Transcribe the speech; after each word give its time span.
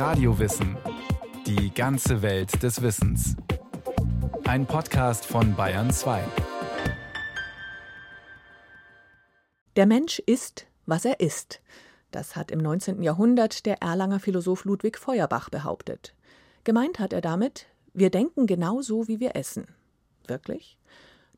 Radiowissen. 0.00 0.78
Die 1.46 1.74
ganze 1.74 2.22
Welt 2.22 2.62
des 2.62 2.80
Wissens. 2.80 3.36
Ein 4.44 4.64
Podcast 4.64 5.26
von 5.26 5.54
Bayern 5.54 5.90
2. 5.90 6.24
Der 9.76 9.84
Mensch 9.84 10.18
ist, 10.20 10.66
was 10.86 11.04
er 11.04 11.20
ist. 11.20 11.60
Das 12.12 12.34
hat 12.34 12.50
im 12.50 12.60
19. 12.60 13.02
Jahrhundert 13.02 13.66
der 13.66 13.82
Erlanger 13.82 14.20
Philosoph 14.20 14.64
Ludwig 14.64 14.96
Feuerbach 14.96 15.50
behauptet. 15.50 16.14
Gemeint 16.64 16.98
hat 16.98 17.12
er 17.12 17.20
damit, 17.20 17.66
wir 17.92 18.08
denken 18.08 18.46
genauso, 18.46 19.06
wie 19.06 19.20
wir 19.20 19.36
essen. 19.36 19.66
Wirklich? 20.26 20.78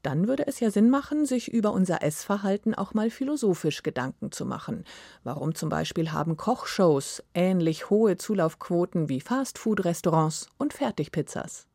Dann 0.03 0.27
würde 0.27 0.47
es 0.47 0.59
ja 0.59 0.71
Sinn 0.71 0.91
machen, 0.91 1.27
sich 1.27 1.53
über 1.53 1.73
unser 1.73 2.03
Essverhalten 2.03 2.75
auch 2.75 2.93
mal 2.93 3.09
philosophisch 3.09 3.83
Gedanken 3.83 4.33
zu 4.33 4.45
machen. 4.45 4.85
Warum 5.23 5.55
zum 5.55 5.69
Beispiel 5.69 6.11
haben 6.11 6.37
Kochshows 6.37 7.23
ähnlich 7.35 7.89
hohe 7.89 8.17
Zulaufquoten 8.17 9.09
wie 9.09 9.21
Fastfood-Restaurants 9.21 10.49
und 10.59 10.73
Fertigpizzas? 10.73 11.69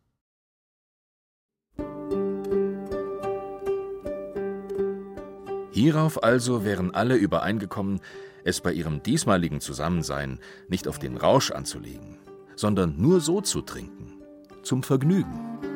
Hierauf 5.71 6.23
also 6.23 6.65
wären 6.65 6.93
alle 6.93 7.15
übereingekommen, 7.15 8.01
es 8.43 8.61
bei 8.61 8.73
ihrem 8.73 9.03
diesmaligen 9.03 9.61
Zusammensein 9.61 10.39
nicht 10.69 10.87
auf 10.87 10.99
den 10.99 11.17
Rausch 11.17 11.51
anzulegen, 11.51 12.17
sondern 12.55 12.95
nur 12.97 13.21
so 13.21 13.41
zu 13.41 13.61
trinken, 13.61 14.21
zum 14.63 14.83
Vergnügen. 14.83 15.66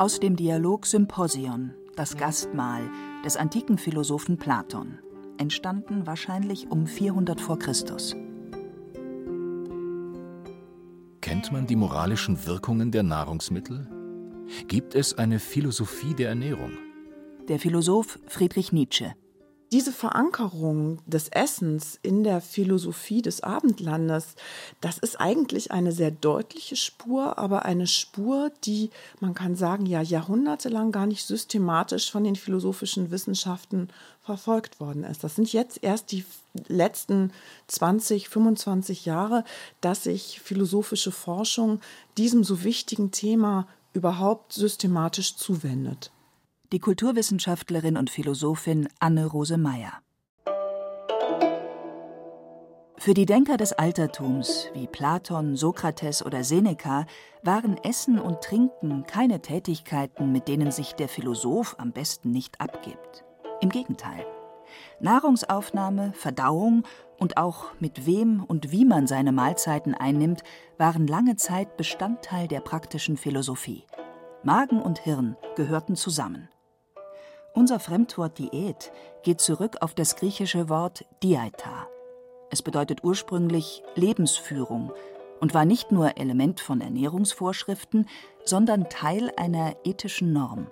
Aus 0.00 0.18
dem 0.18 0.34
Dialog 0.34 0.86
Symposion, 0.86 1.74
das 1.94 2.16
Gastmahl 2.16 2.88
des 3.22 3.36
antiken 3.36 3.76
Philosophen 3.76 4.38
Platon, 4.38 4.98
entstanden 5.36 6.06
wahrscheinlich 6.06 6.70
um 6.70 6.86
400 6.86 7.38
v. 7.38 7.56
Chr. 7.56 7.74
Kennt 11.20 11.52
man 11.52 11.66
die 11.66 11.76
moralischen 11.76 12.46
Wirkungen 12.46 12.90
der 12.90 13.02
Nahrungsmittel? 13.02 13.90
Gibt 14.68 14.94
es 14.94 15.18
eine 15.18 15.38
Philosophie 15.38 16.14
der 16.14 16.30
Ernährung? 16.30 16.72
Der 17.48 17.58
Philosoph 17.58 18.18
Friedrich 18.26 18.72
Nietzsche 18.72 19.14
diese 19.72 19.92
Verankerung 19.92 20.98
des 21.06 21.28
Essens 21.28 21.98
in 22.02 22.24
der 22.24 22.40
Philosophie 22.40 23.22
des 23.22 23.42
Abendlandes, 23.42 24.34
das 24.80 24.98
ist 24.98 25.20
eigentlich 25.20 25.70
eine 25.70 25.92
sehr 25.92 26.10
deutliche 26.10 26.74
Spur, 26.74 27.38
aber 27.38 27.64
eine 27.64 27.86
Spur, 27.86 28.50
die, 28.64 28.90
man 29.20 29.34
kann 29.34 29.54
sagen, 29.54 29.86
ja 29.86 30.02
jahrhundertelang 30.02 30.90
gar 30.90 31.06
nicht 31.06 31.24
systematisch 31.24 32.10
von 32.10 32.24
den 32.24 32.36
philosophischen 32.36 33.12
Wissenschaften 33.12 33.88
verfolgt 34.22 34.80
worden 34.80 35.04
ist. 35.04 35.22
Das 35.22 35.36
sind 35.36 35.52
jetzt 35.52 35.82
erst 35.82 36.10
die 36.10 36.24
letzten 36.66 37.32
20, 37.68 38.28
25 38.28 39.04
Jahre, 39.04 39.44
dass 39.80 40.04
sich 40.04 40.40
philosophische 40.40 41.12
Forschung 41.12 41.80
diesem 42.18 42.42
so 42.42 42.64
wichtigen 42.64 43.12
Thema 43.12 43.68
überhaupt 43.92 44.52
systematisch 44.52 45.36
zuwendet 45.36 46.10
die 46.72 46.78
Kulturwissenschaftlerin 46.78 47.96
und 47.96 48.10
Philosophin 48.10 48.88
Anne-Rose 49.00 49.58
Meyer. 49.58 49.92
Für 52.96 53.14
die 53.14 53.26
Denker 53.26 53.56
des 53.56 53.72
Altertums 53.72 54.68
wie 54.74 54.86
Platon, 54.86 55.56
Sokrates 55.56 56.24
oder 56.24 56.44
Seneca 56.44 57.06
waren 57.42 57.76
Essen 57.82 58.18
und 58.18 58.42
Trinken 58.42 59.04
keine 59.06 59.40
Tätigkeiten, 59.40 60.30
mit 60.30 60.48
denen 60.48 60.70
sich 60.70 60.92
der 60.92 61.08
Philosoph 61.08 61.74
am 61.78 61.92
besten 61.92 62.30
nicht 62.30 62.60
abgibt. 62.60 63.24
Im 63.60 63.70
Gegenteil. 63.70 64.24
Nahrungsaufnahme, 65.00 66.12
Verdauung 66.12 66.84
und 67.18 67.36
auch 67.36 67.72
mit 67.80 68.06
wem 68.06 68.44
und 68.44 68.70
wie 68.70 68.84
man 68.84 69.06
seine 69.06 69.32
Mahlzeiten 69.32 69.94
einnimmt, 69.94 70.42
waren 70.78 71.06
lange 71.06 71.36
Zeit 71.36 71.76
Bestandteil 71.76 72.46
der 72.46 72.60
praktischen 72.60 73.16
Philosophie. 73.16 73.86
Magen 74.44 74.80
und 74.80 74.98
Hirn 75.00 75.36
gehörten 75.56 75.96
zusammen. 75.96 76.48
Unser 77.52 77.80
Fremdwort 77.80 78.38
Diät 78.38 78.92
geht 79.22 79.40
zurück 79.40 79.78
auf 79.80 79.94
das 79.94 80.14
griechische 80.14 80.68
Wort 80.68 81.04
Diaita. 81.22 81.88
Es 82.50 82.62
bedeutet 82.62 83.02
ursprünglich 83.02 83.82
Lebensführung 83.96 84.92
und 85.40 85.52
war 85.52 85.64
nicht 85.64 85.90
nur 85.90 86.16
Element 86.16 86.60
von 86.60 86.80
Ernährungsvorschriften, 86.80 88.08
sondern 88.44 88.88
Teil 88.88 89.32
einer 89.36 89.74
ethischen 89.84 90.32
Norm. 90.32 90.68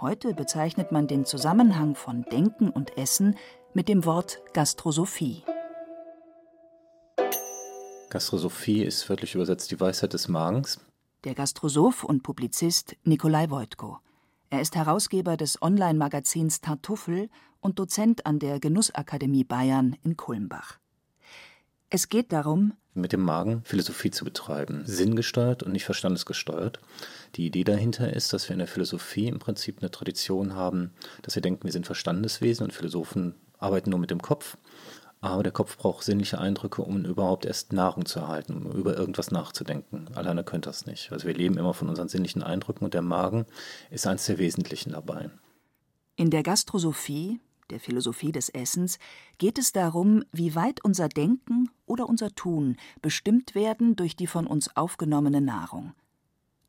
Heute 0.00 0.34
bezeichnet 0.34 0.92
man 0.92 1.08
den 1.08 1.24
Zusammenhang 1.24 1.96
von 1.96 2.22
Denken 2.30 2.70
und 2.70 2.96
Essen 2.96 3.36
mit 3.74 3.88
dem 3.88 4.04
Wort 4.04 4.40
Gastrosophie. 4.52 5.42
Gastrosophie 8.08 8.84
ist 8.84 9.08
wörtlich 9.08 9.34
übersetzt 9.34 9.70
die 9.72 9.80
Weisheit 9.80 10.12
des 10.12 10.28
Magens. 10.28 10.80
Der 11.24 11.34
Gastrosoph 11.34 12.04
und 12.04 12.22
Publizist 12.22 12.96
Nikolai 13.02 13.50
Wojtko. 13.50 13.98
Er 14.50 14.62
ist 14.62 14.76
Herausgeber 14.76 15.36
des 15.36 15.60
Online-Magazins 15.60 16.62
Tartuffel 16.62 17.28
und 17.60 17.78
Dozent 17.78 18.24
an 18.24 18.38
der 18.38 18.60
Genussakademie 18.60 19.44
Bayern 19.44 19.94
in 20.02 20.16
Kulmbach. 20.16 20.78
Es 21.90 22.08
geht 22.08 22.32
darum, 22.32 22.72
mit 22.94 23.12
dem 23.12 23.20
Magen 23.20 23.62
Philosophie 23.64 24.10
zu 24.10 24.24
betreiben, 24.24 24.84
sinngesteuert 24.86 25.62
und 25.62 25.72
nicht 25.72 25.84
verstandesgesteuert. 25.84 26.80
Die 27.34 27.46
Idee 27.46 27.62
dahinter 27.62 28.12
ist, 28.12 28.32
dass 28.32 28.48
wir 28.48 28.54
in 28.54 28.58
der 28.58 28.68
Philosophie 28.68 29.28
im 29.28 29.38
Prinzip 29.38 29.80
eine 29.80 29.90
Tradition 29.90 30.54
haben, 30.54 30.92
dass 31.22 31.34
wir 31.34 31.42
denken, 31.42 31.64
wir 31.64 31.72
sind 31.72 31.84
Verstandeswesen 31.84 32.64
und 32.64 32.72
Philosophen 32.72 33.34
arbeiten 33.58 33.90
nur 33.90 33.98
mit 33.98 34.10
dem 34.10 34.22
Kopf. 34.22 34.56
Aber 35.20 35.42
der 35.42 35.52
Kopf 35.52 35.76
braucht 35.76 36.04
sinnliche 36.04 36.38
Eindrücke, 36.38 36.82
um 36.82 37.04
überhaupt 37.04 37.44
erst 37.44 37.72
Nahrung 37.72 38.06
zu 38.06 38.20
erhalten, 38.20 38.66
um 38.66 38.72
über 38.72 38.96
irgendwas 38.96 39.30
nachzudenken. 39.32 40.08
Alleine 40.14 40.44
könnte 40.44 40.68
das 40.68 40.86
nicht. 40.86 41.10
Also 41.10 41.26
wir 41.26 41.34
leben 41.34 41.58
immer 41.58 41.74
von 41.74 41.88
unseren 41.88 42.08
sinnlichen 42.08 42.42
Eindrücken 42.42 42.84
und 42.84 42.94
der 42.94 43.02
Magen 43.02 43.46
ist 43.90 44.06
eines 44.06 44.26
der 44.26 44.38
Wesentlichen 44.38 44.92
dabei. 44.92 45.30
In 46.14 46.30
der 46.30 46.44
Gastrosophie, 46.44 47.40
der 47.70 47.80
Philosophie 47.80 48.30
des 48.30 48.48
Essens, 48.48 48.98
geht 49.38 49.58
es 49.58 49.72
darum, 49.72 50.22
wie 50.30 50.54
weit 50.54 50.84
unser 50.84 51.08
Denken 51.08 51.68
oder 51.84 52.08
unser 52.08 52.34
Tun 52.34 52.76
bestimmt 53.02 53.56
werden 53.56 53.96
durch 53.96 54.14
die 54.14 54.28
von 54.28 54.46
uns 54.46 54.76
aufgenommene 54.76 55.40
Nahrung. 55.40 55.94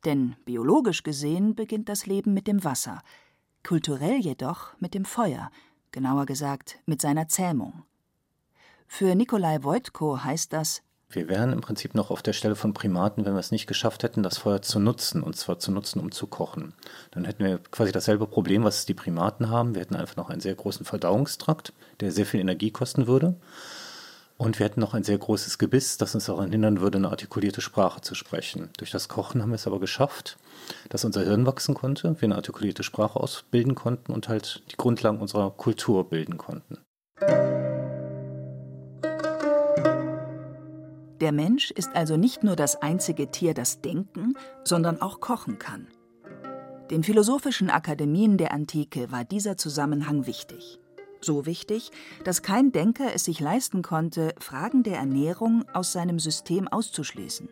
Denn 0.04 0.34
biologisch 0.44 1.02
gesehen 1.02 1.54
beginnt 1.54 1.88
das 1.88 2.06
Leben 2.06 2.34
mit 2.34 2.46
dem 2.46 2.64
Wasser, 2.64 3.02
kulturell 3.62 4.18
jedoch 4.18 4.72
mit 4.80 4.94
dem 4.94 5.04
Feuer, 5.04 5.50
genauer 5.92 6.26
gesagt 6.26 6.78
mit 6.86 7.00
seiner 7.00 7.28
Zähmung. 7.28 7.84
Für 8.92 9.14
Nikolai 9.14 9.62
Wojtko 9.62 10.24
heißt 10.24 10.52
das, 10.52 10.82
wir 11.08 11.28
wären 11.28 11.52
im 11.52 11.60
Prinzip 11.60 11.94
noch 11.94 12.10
auf 12.10 12.22
der 12.22 12.32
Stelle 12.32 12.56
von 12.56 12.74
Primaten, 12.74 13.24
wenn 13.24 13.34
wir 13.34 13.38
es 13.38 13.52
nicht 13.52 13.68
geschafft 13.68 14.02
hätten, 14.02 14.22
das 14.22 14.36
Feuer 14.36 14.62
zu 14.62 14.78
nutzen, 14.78 15.22
und 15.22 15.36
zwar 15.36 15.60
zu 15.60 15.70
nutzen, 15.70 16.00
um 16.00 16.10
zu 16.10 16.26
kochen. 16.26 16.74
Dann 17.12 17.24
hätten 17.24 17.44
wir 17.44 17.58
quasi 17.70 17.92
dasselbe 17.92 18.26
Problem, 18.26 18.64
was 18.64 18.86
die 18.86 18.94
Primaten 18.94 19.48
haben. 19.48 19.74
Wir 19.74 19.82
hätten 19.82 19.94
einfach 19.94 20.16
noch 20.16 20.28
einen 20.28 20.40
sehr 20.40 20.54
großen 20.54 20.84
Verdauungstrakt, 20.84 21.72
der 22.00 22.10
sehr 22.10 22.26
viel 22.26 22.40
Energie 22.40 22.72
kosten 22.72 23.06
würde. 23.06 23.36
Und 24.36 24.58
wir 24.58 24.66
hätten 24.66 24.80
noch 24.80 24.92
ein 24.92 25.04
sehr 25.04 25.18
großes 25.18 25.58
Gebiss, 25.58 25.96
das 25.96 26.14
uns 26.14 26.26
daran 26.26 26.50
hindern 26.50 26.80
würde, 26.80 26.98
eine 26.98 27.10
artikulierte 27.10 27.60
Sprache 27.60 28.00
zu 28.02 28.14
sprechen. 28.16 28.70
Durch 28.76 28.90
das 28.90 29.08
Kochen 29.08 29.40
haben 29.40 29.50
wir 29.50 29.54
es 29.56 29.68
aber 29.68 29.80
geschafft, 29.80 30.36
dass 30.90 31.04
unser 31.04 31.22
Hirn 31.22 31.46
wachsen 31.46 31.74
konnte, 31.74 32.16
wir 32.20 32.26
eine 32.26 32.36
artikulierte 32.36 32.82
Sprache 32.82 33.20
ausbilden 33.20 33.76
konnten 33.76 34.12
und 34.12 34.28
halt 34.28 34.62
die 34.72 34.76
Grundlagen 34.76 35.20
unserer 35.20 35.52
Kultur 35.52 36.08
bilden 36.08 36.38
konnten. 36.38 36.78
Der 41.20 41.32
Mensch 41.32 41.70
ist 41.70 41.94
also 41.94 42.16
nicht 42.16 42.44
nur 42.44 42.56
das 42.56 42.80
einzige 42.80 43.30
Tier, 43.30 43.52
das 43.52 43.82
denken, 43.82 44.34
sondern 44.64 45.02
auch 45.02 45.20
kochen 45.20 45.58
kann. 45.58 45.86
Den 46.90 47.04
philosophischen 47.04 47.68
Akademien 47.70 48.38
der 48.38 48.52
Antike 48.52 49.12
war 49.12 49.24
dieser 49.24 49.56
Zusammenhang 49.56 50.26
wichtig. 50.26 50.80
So 51.20 51.44
wichtig, 51.44 51.90
dass 52.24 52.42
kein 52.42 52.72
Denker 52.72 53.14
es 53.14 53.24
sich 53.24 53.38
leisten 53.38 53.82
konnte, 53.82 54.34
Fragen 54.38 54.82
der 54.82 54.96
Ernährung 54.96 55.64
aus 55.74 55.92
seinem 55.92 56.18
System 56.18 56.66
auszuschließen. 56.66 57.48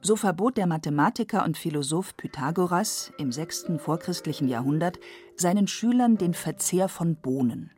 So 0.00 0.16
verbot 0.16 0.56
der 0.56 0.66
Mathematiker 0.66 1.44
und 1.44 1.58
Philosoph 1.58 2.16
Pythagoras 2.16 3.12
im 3.18 3.30
6. 3.30 3.72
vorchristlichen 3.78 4.48
Jahrhundert 4.48 4.98
seinen 5.36 5.66
Schülern 5.66 6.16
den 6.16 6.32
Verzehr 6.32 6.88
von 6.88 7.16
Bohnen. 7.16 7.72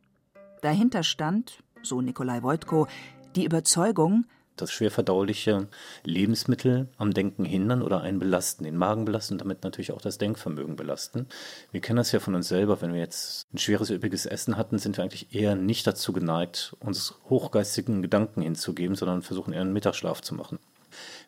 Dahinter 0.63 1.03
stand, 1.03 1.65
so 1.83 2.01
Nikolai 2.01 2.43
Wojtko, 2.43 2.87
die 3.35 3.45
Überzeugung, 3.45 4.27
dass 4.61 4.73
schwer 4.73 4.91
verdauliche 4.91 5.69
Lebensmittel 6.05 6.89
am 6.97 7.13
Denken 7.13 7.45
hindern 7.45 7.83
oder 7.83 8.01
einen 8.01 8.19
belasten, 8.19 8.65
den 8.65 8.77
Magen 8.77 9.05
belasten 9.05 9.35
und 9.35 9.41
damit 9.41 9.65
natürlich 9.65 9.93
auch 9.93 10.01
das 10.01 10.19
Denkvermögen 10.19 10.77
belasten. 10.77 11.27
Wir 11.73 11.81
kennen 11.81 11.97
das 11.97 12.13
ja 12.13 12.21
von 12.21 12.35
uns 12.35 12.49
selber, 12.49 12.81
wenn 12.81 12.93
wir 12.93 13.01
jetzt 13.01 13.53
ein 13.53 13.59
schweres, 13.59 13.91
üppiges 13.91 14.27
Essen 14.27 14.57
hatten, 14.57 14.79
sind 14.79 14.97
wir 14.97 15.05
eigentlich 15.05 15.35
eher 15.35 15.55
nicht 15.57 15.87
dazu 15.87 16.13
geneigt, 16.13 16.77
uns 16.81 17.15
hochgeistigen 17.29 18.03
Gedanken 18.03 18.43
hinzugeben, 18.43 18.97
sondern 18.97 19.23
versuchen 19.23 19.53
eher 19.53 19.63
einen 19.63 19.73
Mittagsschlaf 19.73 20.21
zu 20.23 20.35
machen. 20.35 20.59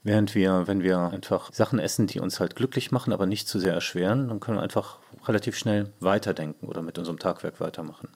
Während 0.02 0.35
wir, 0.35 0.67
wenn 0.67 0.82
wir 0.82 0.99
einfach 0.99 1.52
Sachen 1.52 1.78
essen, 1.78 2.06
die 2.06 2.20
uns 2.20 2.40
halt 2.40 2.56
glücklich 2.56 2.90
machen, 2.90 3.12
aber 3.12 3.26
nicht 3.26 3.49
zu 3.49 3.58
sehr 3.58 3.75
erschweren, 3.75 4.28
dann 4.28 4.40
können 4.40 4.58
wir 4.58 4.62
einfach 4.62 4.99
relativ 5.26 5.56
schnell 5.56 5.93
weiterdenken 6.00 6.67
oder 6.67 6.82
mit 6.82 6.99
unserem 6.99 7.19
Tagwerk 7.19 7.61
weitermachen. 7.61 8.08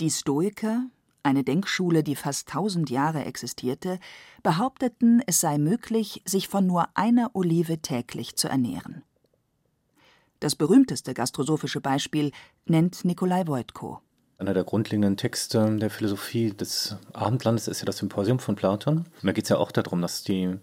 Die 0.00 0.10
Stoiker, 0.10 0.86
eine 1.22 1.44
Denkschule, 1.44 2.02
die 2.02 2.16
fast 2.16 2.48
tausend 2.48 2.90
Jahre 2.90 3.24
existierte, 3.24 3.98
behaupteten, 4.42 5.22
es 5.26 5.40
sei 5.40 5.58
möglich, 5.58 6.22
sich 6.24 6.48
von 6.48 6.66
nur 6.66 6.88
einer 6.94 7.30
Olive 7.34 7.78
täglich 7.78 8.36
zu 8.36 8.48
ernähren. 8.48 9.02
Das 10.40 10.54
berühmteste 10.54 11.14
gastrosophische 11.14 11.80
Beispiel 11.80 12.30
nennt 12.66 13.04
Nikolai 13.04 13.46
Wojtko. 13.46 14.00
Einer 14.38 14.54
der 14.54 14.62
grundlegenden 14.62 15.16
Texte 15.16 15.76
der 15.78 15.90
Philosophie 15.90 16.52
des 16.52 16.96
Abendlandes 17.12 17.66
ist 17.66 17.80
ja 17.80 17.86
das 17.86 17.96
Symposium 17.96 18.38
von 18.38 18.54
Platon. 18.54 18.98
Und 18.98 19.24
da 19.24 19.32
geht 19.32 19.44
es 19.44 19.50
ja 19.50 19.58
auch 19.58 19.72
darum, 19.72 20.00
dass 20.00 20.22
die 20.22 20.54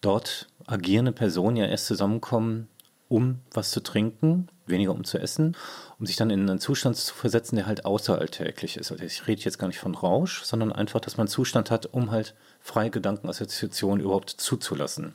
dort 0.00 0.46
agierende 0.66 1.10
Personen 1.10 1.56
ja 1.56 1.66
erst 1.66 1.86
zusammenkommen, 1.86 2.68
um 3.08 3.40
was 3.52 3.70
zu 3.70 3.82
trinken, 3.82 4.48
weniger 4.66 4.92
um 4.92 5.04
zu 5.04 5.18
essen, 5.18 5.56
um 5.98 6.06
sich 6.06 6.16
dann 6.16 6.30
in 6.30 6.48
einen 6.48 6.58
Zustand 6.58 6.96
zu 6.96 7.14
versetzen, 7.14 7.56
der 7.56 7.66
halt 7.66 7.84
außeralltäglich 7.84 8.76
ist. 8.76 8.92
Also 8.92 9.02
ich 9.02 9.26
rede 9.26 9.42
jetzt 9.42 9.58
gar 9.58 9.66
nicht 9.66 9.78
von 9.78 9.94
Rausch, 9.94 10.42
sondern 10.42 10.72
einfach, 10.72 11.00
dass 11.00 11.16
man 11.16 11.26
einen 11.26 11.32
Zustand 11.32 11.70
hat, 11.70 11.86
um 11.86 12.10
halt 12.10 12.34
freie 12.60 12.90
Gedankenassoziationen 12.90 14.04
überhaupt 14.04 14.30
zuzulassen. 14.30 15.14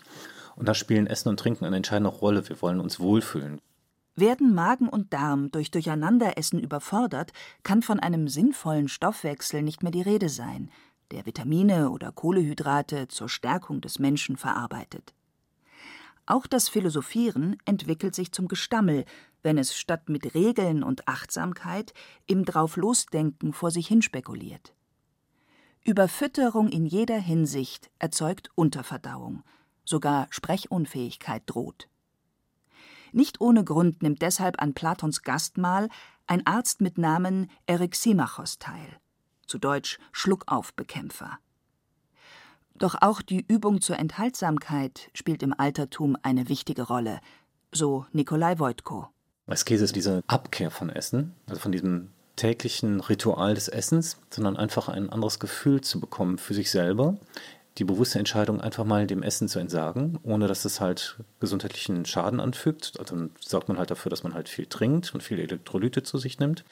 Und 0.56 0.68
da 0.68 0.74
spielen 0.74 1.08
Essen 1.08 1.30
und 1.30 1.40
Trinken 1.40 1.66
eine 1.66 1.78
entscheidende 1.78 2.10
Rolle. 2.10 2.48
Wir 2.50 2.62
wollen 2.62 2.80
uns 2.80 3.00
wohlfühlen. 3.00 3.60
Werden 4.16 4.54
Magen 4.54 4.90
und 4.90 5.12
Darm 5.14 5.50
durch 5.50 5.72
Durcheinanderessen 5.72 6.60
überfordert, 6.60 7.32
kann 7.64 7.82
von 7.82 8.00
einem 8.00 8.28
sinnvollen 8.28 8.88
Stoffwechsel 8.88 9.64
nicht 9.64 9.82
mehr 9.82 9.92
die 9.92 10.04
Rede 10.04 10.30
sein, 10.30 10.70
der 11.10 11.26
Vitamine 11.26 11.90
oder 11.90 12.12
Kohlehydrate 12.12 13.08
zur 13.08 13.28
Stärkung 13.28 13.82
des 13.82 13.98
Menschen 13.98 14.38
verarbeitet. 14.38 15.14
Auch 16.26 16.48
das 16.48 16.70
Philosophieren 16.70 17.58
entwickelt 17.66 18.16
sich 18.16 18.32
zum 18.32 18.48
Gestammel, 18.48 19.06
wenn 19.42 19.58
es 19.58 19.76
statt 19.76 20.08
mit 20.08 20.34
Regeln 20.34 20.84
und 20.84 21.08
Achtsamkeit 21.08 21.94
im 22.28 22.46
Drauflosdenken 22.46 23.52
vor 23.52 23.72
sich 23.72 23.88
hin 23.88 24.02
spekuliert. 24.02 24.74
Überfütterung 25.84 26.70
in 26.70 26.86
jeder 26.86 27.20
Hinsicht 27.20 27.92
erzeugt 28.00 28.50
Unterverdauung, 28.56 29.44
sogar 29.84 30.28
Sprechunfähigkeit 30.30 31.44
droht. 31.46 31.90
Nicht 33.12 33.42
ohne 33.42 33.66
Grund 33.66 34.02
nimmt 34.02 34.22
deshalb 34.22 34.62
an 34.62 34.74
Platons 34.74 35.24
Gastmahl 35.24 35.90
ein 36.26 36.48
Arzt 36.48 36.80
mit 36.80 36.98
Namen 36.98 37.52
Eryximachos 37.68 38.60
teil, 38.60 38.98
zu 39.46 39.58
Deutsch 39.58 40.00
Schluckaufbekämpfer. 40.14 41.38
Doch 42.84 42.96
auch 43.00 43.22
die 43.22 43.46
Übung 43.48 43.80
zur 43.80 43.98
Enthaltsamkeit 43.98 45.10
spielt 45.14 45.42
im 45.42 45.58
Altertum 45.58 46.18
eine 46.22 46.50
wichtige 46.50 46.82
Rolle, 46.82 47.22
so 47.72 48.06
Nikolai 48.12 48.60
Wojtko. 48.60 49.08
Askese 49.48 49.86
ist 49.86 49.96
diese 49.96 50.22
Abkehr 50.28 50.70
von 50.70 50.90
Essen, 50.90 51.34
also 51.48 51.62
von 51.62 51.72
diesem 51.72 52.10
täglichen 52.36 53.00
Ritual 53.00 53.54
des 53.54 53.70
Essens, 53.70 54.18
sondern 54.30 54.58
einfach 54.58 54.90
ein 54.90 55.10
anderes 55.10 55.40
Gefühl 55.40 55.80
zu 55.80 56.02
bekommen 56.02 56.38
für 56.38 56.54
sich 56.54 56.72
selber, 56.72 57.16
die 57.78 57.86
bewusste 57.86 58.20
Entscheidung, 58.20 58.60
einfach 58.60 58.84
mal 58.84 59.08
dem 59.08 59.24
Essen 59.24 59.48
zu 59.48 59.60
entsagen, 59.60 60.20
ohne 60.24 60.48
dass 60.48 60.66
es 60.66 60.82
halt 60.82 61.18
gesundheitlichen 61.40 62.06
Schaden 62.06 62.42
anfügt. 62.42 63.00
Also 63.00 63.16
dann 63.16 63.30
sorgt 63.40 63.70
man 63.70 63.78
halt 63.78 63.92
dafür, 63.92 64.10
dass 64.10 64.24
man 64.24 64.34
halt 64.34 64.50
viel 64.50 64.66
trinkt 64.66 65.14
und 65.14 65.24
viele 65.24 65.44
Elektrolyte 65.44 66.04
zu 66.04 66.18
sich 66.18 66.38
nimmt, 66.38 66.66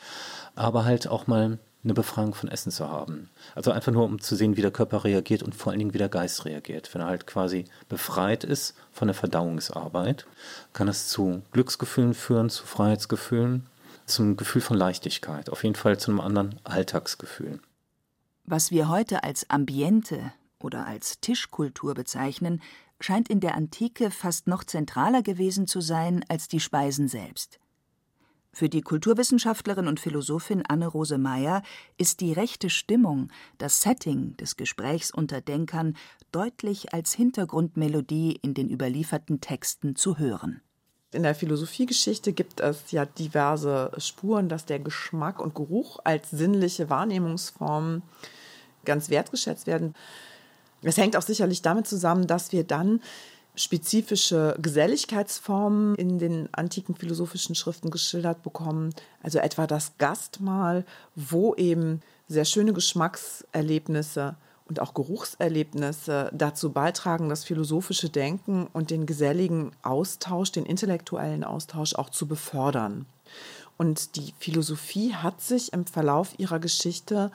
aber 0.55 0.83
halt 0.83 1.07
auch 1.07 1.27
mal 1.27 1.57
eine 1.83 1.93
Befreiung 1.93 2.33
von 2.33 2.49
Essen 2.49 2.71
zu 2.71 2.87
haben. 2.89 3.29
Also 3.55 3.71
einfach 3.71 3.91
nur, 3.91 4.05
um 4.05 4.21
zu 4.21 4.35
sehen, 4.35 4.55
wie 4.55 4.61
der 4.61 4.71
Körper 4.71 5.03
reagiert 5.03 5.41
und 5.41 5.55
vor 5.55 5.71
allen 5.71 5.79
Dingen, 5.79 5.93
wie 5.93 5.99
der 5.99 6.09
Geist 6.09 6.45
reagiert. 6.45 6.93
Wenn 6.93 7.01
er 7.01 7.07
halt 7.07 7.25
quasi 7.25 7.65
befreit 7.89 8.43
ist 8.43 8.75
von 8.91 9.07
der 9.07 9.15
Verdauungsarbeit, 9.15 10.27
kann 10.73 10.87
es 10.87 11.07
zu 11.07 11.41
Glücksgefühlen 11.51 12.13
führen, 12.13 12.49
zu 12.49 12.65
Freiheitsgefühlen, 12.65 13.65
zum 14.05 14.37
Gefühl 14.37 14.61
von 14.61 14.77
Leichtigkeit, 14.77 15.49
auf 15.49 15.63
jeden 15.63 15.75
Fall 15.75 15.97
zu 15.97 16.11
einem 16.11 16.19
anderen 16.19 16.59
Alltagsgefühl. 16.63 17.59
Was 18.45 18.71
wir 18.71 18.89
heute 18.89 19.23
als 19.23 19.49
Ambiente 19.49 20.33
oder 20.59 20.85
als 20.85 21.19
Tischkultur 21.21 21.93
bezeichnen, 21.93 22.61
scheint 22.99 23.29
in 23.29 23.39
der 23.39 23.55
Antike 23.55 24.11
fast 24.11 24.47
noch 24.47 24.63
zentraler 24.63 25.23
gewesen 25.23 25.67
zu 25.67 25.81
sein 25.81 26.23
als 26.27 26.47
die 26.47 26.59
Speisen 26.59 27.07
selbst. 27.07 27.60
Für 28.53 28.67
die 28.67 28.81
Kulturwissenschaftlerin 28.81 29.87
und 29.87 29.99
Philosophin 29.99 30.63
Anne-Rose 30.67 31.17
Meyer 31.17 31.63
ist 31.97 32.19
die 32.19 32.33
rechte 32.33 32.69
Stimmung, 32.69 33.29
das 33.57 33.81
Setting 33.81 34.35
des 34.35 34.57
Gesprächs 34.57 35.09
unter 35.09 35.39
Denkern 35.39 35.95
deutlich 36.33 36.93
als 36.93 37.13
Hintergrundmelodie 37.13 38.37
in 38.41 38.53
den 38.53 38.69
überlieferten 38.69 39.39
Texten 39.39 39.95
zu 39.95 40.17
hören. 40.17 40.61
In 41.13 41.23
der 41.23 41.35
Philosophiegeschichte 41.35 42.33
gibt 42.33 42.59
es 42.59 42.91
ja 42.91 43.05
diverse 43.05 43.91
Spuren, 43.97 44.49
dass 44.49 44.65
der 44.65 44.79
Geschmack 44.79 45.39
und 45.39 45.55
Geruch 45.55 45.99
als 46.03 46.29
sinnliche 46.29 46.89
Wahrnehmungsformen 46.89 48.01
ganz 48.83 49.09
wertgeschätzt 49.09 49.65
werden. 49.65 49.93
Es 50.81 50.97
hängt 50.97 51.15
auch 51.15 51.21
sicherlich 51.21 51.61
damit 51.61 51.87
zusammen, 51.87 52.27
dass 52.27 52.51
wir 52.51 52.63
dann 52.65 53.01
spezifische 53.55 54.55
Geselligkeitsformen 54.61 55.95
in 55.95 56.19
den 56.19 56.49
antiken 56.53 56.95
philosophischen 56.95 57.55
Schriften 57.55 57.91
geschildert 57.91 58.43
bekommen. 58.43 58.93
Also 59.21 59.39
etwa 59.39 59.67
das 59.67 59.93
Gastmahl, 59.97 60.85
wo 61.15 61.53
eben 61.55 62.01
sehr 62.27 62.45
schöne 62.45 62.73
Geschmackserlebnisse 62.73 64.35
und 64.67 64.79
auch 64.79 64.93
Geruchserlebnisse 64.93 66.31
dazu 66.33 66.71
beitragen, 66.71 67.27
das 67.27 67.43
philosophische 67.43 68.09
Denken 68.09 68.67
und 68.71 68.89
den 68.89 69.05
geselligen 69.05 69.73
Austausch, 69.81 70.53
den 70.53 70.65
intellektuellen 70.65 71.43
Austausch 71.43 71.95
auch 71.95 72.09
zu 72.09 72.25
befördern. 72.25 73.05
Und 73.77 74.15
die 74.15 74.33
Philosophie 74.39 75.13
hat 75.13 75.41
sich 75.41 75.73
im 75.73 75.85
Verlauf 75.85 76.39
ihrer 76.39 76.59
Geschichte 76.59 77.31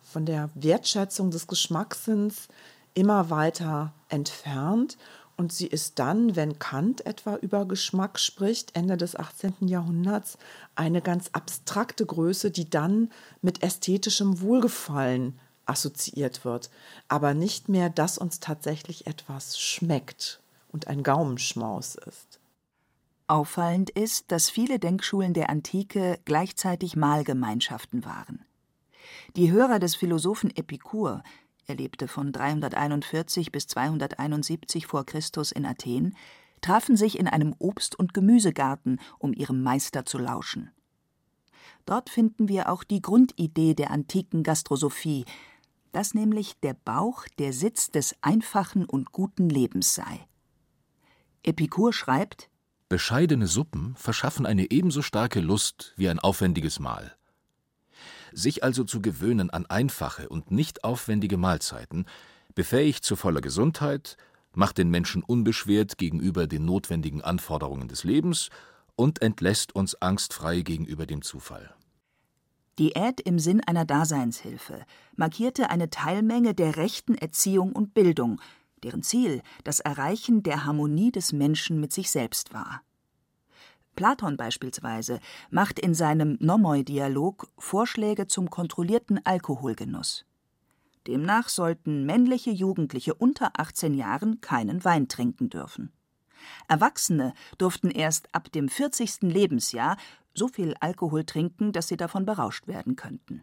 von 0.00 0.24
der 0.24 0.48
Wertschätzung 0.54 1.30
des 1.30 1.46
Geschmackssinns 1.46 2.48
immer 2.94 3.28
weiter 3.28 3.92
entfernt 4.08 4.96
und 5.38 5.52
sie 5.52 5.68
ist 5.68 6.00
dann, 6.00 6.34
wenn 6.34 6.58
Kant 6.58 7.06
etwa 7.06 7.36
über 7.36 7.64
Geschmack 7.64 8.18
spricht, 8.18 8.74
Ende 8.76 8.96
des 8.96 9.14
18. 9.14 9.68
Jahrhunderts, 9.68 10.36
eine 10.74 11.00
ganz 11.00 11.30
abstrakte 11.32 12.04
Größe, 12.04 12.50
die 12.50 12.68
dann 12.68 13.10
mit 13.40 13.62
ästhetischem 13.62 14.40
Wohlgefallen 14.40 15.38
assoziiert 15.64 16.44
wird, 16.44 16.70
aber 17.06 17.34
nicht 17.34 17.68
mehr, 17.68 17.88
dass 17.88 18.18
uns 18.18 18.40
tatsächlich 18.40 19.06
etwas 19.06 19.60
schmeckt 19.60 20.40
und 20.72 20.88
ein 20.88 21.04
Gaumenschmaus 21.04 21.94
ist. 21.94 22.40
Auffallend 23.28 23.90
ist, 23.90 24.32
dass 24.32 24.50
viele 24.50 24.80
Denkschulen 24.80 25.34
der 25.34 25.50
Antike 25.50 26.18
gleichzeitig 26.24 26.96
Mahlgemeinschaften 26.96 28.04
waren. 28.04 28.44
Die 29.36 29.52
Hörer 29.52 29.78
des 29.78 29.94
Philosophen 29.94 30.50
Epikur, 30.56 31.22
er 31.68 31.76
lebte 31.76 32.08
von 32.08 32.32
341 32.32 33.52
bis 33.52 33.66
271 33.66 34.86
vor 34.86 35.04
Christus 35.04 35.52
in 35.52 35.66
Athen, 35.66 36.16
trafen 36.62 36.96
sich 36.96 37.18
in 37.18 37.28
einem 37.28 37.54
Obst- 37.58 37.94
und 37.94 38.14
Gemüsegarten, 38.14 38.98
um 39.18 39.34
ihrem 39.34 39.62
Meister 39.62 40.06
zu 40.06 40.16
lauschen. 40.16 40.70
Dort 41.84 42.08
finden 42.08 42.48
wir 42.48 42.70
auch 42.70 42.84
die 42.84 43.02
Grundidee 43.02 43.74
der 43.74 43.90
antiken 43.90 44.42
Gastrosophie, 44.42 45.26
dass 45.92 46.14
nämlich 46.14 46.58
der 46.60 46.74
Bauch 46.74 47.26
der 47.38 47.52
Sitz 47.52 47.90
des 47.90 48.16
einfachen 48.22 48.86
und 48.86 49.12
guten 49.12 49.50
Lebens 49.50 49.94
sei. 49.94 50.26
Epikur 51.42 51.92
schreibt 51.92 52.48
Bescheidene 52.88 53.46
Suppen 53.46 53.94
verschaffen 53.96 54.46
eine 54.46 54.70
ebenso 54.70 55.02
starke 55.02 55.40
Lust 55.40 55.92
wie 55.96 56.08
ein 56.08 56.18
aufwendiges 56.18 56.80
Mahl. 56.80 57.17
Sich 58.38 58.62
also 58.62 58.84
zu 58.84 59.02
gewöhnen 59.02 59.50
an 59.50 59.66
einfache 59.66 60.28
und 60.28 60.52
nicht 60.52 60.84
aufwendige 60.84 61.36
Mahlzeiten 61.36 62.06
befähigt 62.54 63.04
zu 63.04 63.16
voller 63.16 63.40
Gesundheit, 63.40 64.16
macht 64.54 64.78
den 64.78 64.90
Menschen 64.90 65.24
unbeschwert 65.24 65.98
gegenüber 65.98 66.46
den 66.46 66.64
notwendigen 66.64 67.20
Anforderungen 67.20 67.88
des 67.88 68.04
Lebens 68.04 68.50
und 68.94 69.22
entlässt 69.22 69.74
uns 69.74 70.00
angstfrei 70.00 70.60
gegenüber 70.60 71.04
dem 71.04 71.22
Zufall. 71.22 71.74
Diät 72.78 73.20
im 73.20 73.40
Sinn 73.40 73.60
einer 73.64 73.84
Daseinshilfe 73.84 74.84
markierte 75.16 75.70
eine 75.70 75.90
Teilmenge 75.90 76.54
der 76.54 76.76
rechten 76.76 77.16
Erziehung 77.16 77.72
und 77.72 77.92
Bildung, 77.92 78.40
deren 78.84 79.02
Ziel 79.02 79.42
das 79.64 79.80
Erreichen 79.80 80.44
der 80.44 80.64
Harmonie 80.64 81.10
des 81.10 81.32
Menschen 81.32 81.80
mit 81.80 81.92
sich 81.92 82.12
selbst 82.12 82.54
war. 82.54 82.82
Platon 83.98 84.36
beispielsweise 84.36 85.18
macht 85.50 85.80
in 85.80 85.92
seinem 85.92 86.38
Nomoi-Dialog 86.40 87.48
Vorschläge 87.58 88.28
zum 88.28 88.48
kontrollierten 88.48 89.26
Alkoholgenuss. 89.26 90.24
Demnach 91.08 91.48
sollten 91.48 92.06
männliche 92.06 92.52
Jugendliche 92.52 93.12
unter 93.12 93.58
18 93.58 93.94
Jahren 93.94 94.40
keinen 94.40 94.84
Wein 94.84 95.08
trinken 95.08 95.50
dürfen. 95.50 95.92
Erwachsene 96.68 97.34
durften 97.58 97.90
erst 97.90 98.32
ab 98.32 98.52
dem 98.52 98.68
40. 98.68 99.22
Lebensjahr 99.22 99.96
so 100.32 100.46
viel 100.46 100.76
Alkohol 100.78 101.24
trinken, 101.24 101.72
dass 101.72 101.88
sie 101.88 101.96
davon 101.96 102.24
berauscht 102.24 102.68
werden 102.68 102.94
könnten. 102.94 103.42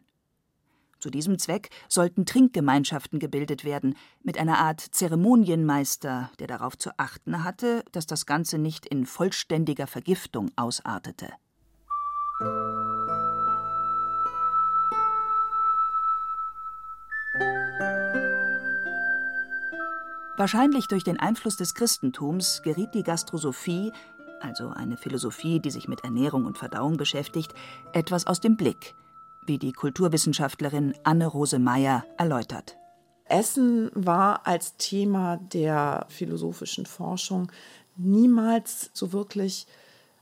Zu 1.05 1.11
diesem 1.11 1.37
Zweck 1.37 1.69
sollten 1.87 2.25
Trinkgemeinschaften 2.25 3.19
gebildet 3.19 3.63
werden, 3.63 3.95
mit 4.23 4.39
einer 4.39 4.57
Art 4.57 4.81
Zeremonienmeister, 4.81 6.31
der 6.39 6.47
darauf 6.47 6.79
zu 6.79 6.89
achten 6.97 7.43
hatte, 7.43 7.85
dass 7.91 8.07
das 8.07 8.25
Ganze 8.25 8.57
nicht 8.57 8.87
in 8.87 9.05
vollständiger 9.05 9.85
Vergiftung 9.85 10.49
ausartete. 10.55 11.27
Wahrscheinlich 20.37 20.87
durch 20.87 21.03
den 21.03 21.19
Einfluss 21.19 21.55
des 21.55 21.75
Christentums 21.75 22.63
geriet 22.63 22.95
die 22.95 23.03
Gastrosophie, 23.03 23.91
also 24.41 24.69
eine 24.69 24.97
Philosophie, 24.97 25.59
die 25.59 25.69
sich 25.69 25.87
mit 25.87 26.03
Ernährung 26.03 26.45
und 26.45 26.57
Verdauung 26.57 26.97
beschäftigt, 26.97 27.53
etwas 27.93 28.25
aus 28.25 28.39
dem 28.39 28.57
Blick 28.57 28.95
wie 29.47 29.57
die 29.57 29.73
Kulturwissenschaftlerin 29.73 30.93
Anne-Rose 31.03 31.59
Meyer 31.59 32.05
erläutert. 32.17 32.77
Essen 33.25 33.89
war 33.93 34.45
als 34.45 34.77
Thema 34.77 35.37
der 35.37 36.05
philosophischen 36.09 36.85
Forschung 36.85 37.51
niemals 37.97 38.91
so 38.93 39.13
wirklich 39.13 39.65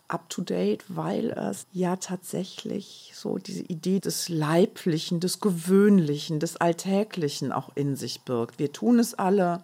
up-to-date, 0.07 0.85
weil 0.89 1.31
es 1.31 1.65
ja 1.71 1.95
tatsächlich 1.95 3.11
so 3.15 3.37
diese 3.37 3.63
Idee 3.63 3.99
des 3.99 4.29
Leiblichen, 4.29 5.19
des 5.19 5.39
Gewöhnlichen, 5.39 6.39
des 6.39 6.57
Alltäglichen 6.57 7.51
auch 7.51 7.71
in 7.75 7.95
sich 7.95 8.21
birgt. 8.21 8.59
Wir 8.59 8.71
tun 8.71 8.99
es 8.99 9.13
alle, 9.13 9.63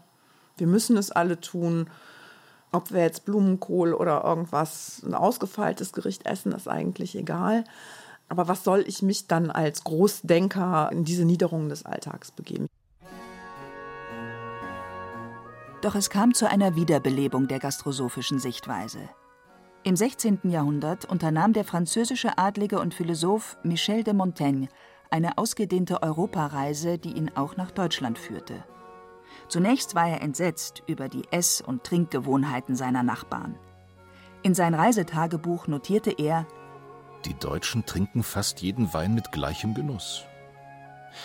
wir 0.58 0.68
müssen 0.68 0.98
es 0.98 1.12
alle 1.12 1.40
tun. 1.40 1.90
Ob 2.72 2.92
wir 2.92 3.02
jetzt 3.02 3.26
Blumenkohl 3.26 3.94
oder 3.94 4.24
irgendwas, 4.24 5.02
ein 5.04 5.16
ausgefeiltes 5.16 5.92
Gericht 5.92 6.26
essen, 6.26 6.52
ist 6.52 6.68
eigentlich 6.68 7.16
egal. 7.16 7.64
Aber 8.30 8.48
was 8.48 8.64
soll 8.64 8.84
ich 8.88 9.02
mich 9.02 9.28
dann 9.28 9.52
als 9.52 9.84
Großdenker 9.84 10.90
in 10.92 11.04
diese 11.04 11.26
Niederungen 11.26 11.70
des 11.70 11.86
Alltags 11.86 12.32
begeben? 12.32 12.68
Doch 15.82 15.96
es 15.96 16.10
kam 16.10 16.34
zu 16.34 16.50
einer 16.50 16.76
Wiederbelebung 16.76 17.48
der 17.48 17.60
gastrosophischen 17.60 18.40
Sichtweise. 18.40 19.00
Im 19.84 19.96
16. 19.96 20.42
Jahrhundert 20.44 21.06
unternahm 21.06 21.54
der 21.54 21.64
französische 21.64 22.38
Adlige 22.38 22.80
und 22.80 22.94
Philosoph 22.94 23.58
Michel 23.64 24.04
de 24.04 24.14
Montaigne 24.14 24.68
eine 25.10 25.38
ausgedehnte 25.38 26.04
Europareise, 26.04 26.98
die 26.98 27.14
ihn 27.14 27.32
auch 27.34 27.56
nach 27.56 27.72
Deutschland 27.72 28.20
führte. 28.20 28.64
Zunächst 29.48 29.96
war 29.96 30.08
er 30.08 30.22
entsetzt 30.22 30.84
über 30.86 31.08
die 31.08 31.24
Ess- 31.32 31.62
und 31.62 31.84
Trinkgewohnheiten 31.84 32.76
seiner 32.76 33.04
Nachbarn. 33.04 33.56
In 34.44 34.54
sein 34.54 34.74
Reisetagebuch 34.74 35.68
notierte 35.68 36.12
er: 36.12 36.46
Die 37.26 37.34
Deutschen 37.34 37.86
trinken 37.86 38.24
fast 38.24 38.62
jeden 38.62 38.94
Wein 38.94 39.14
mit 39.14 39.32
gleichem 39.32 39.74
Genuss. 39.74 40.26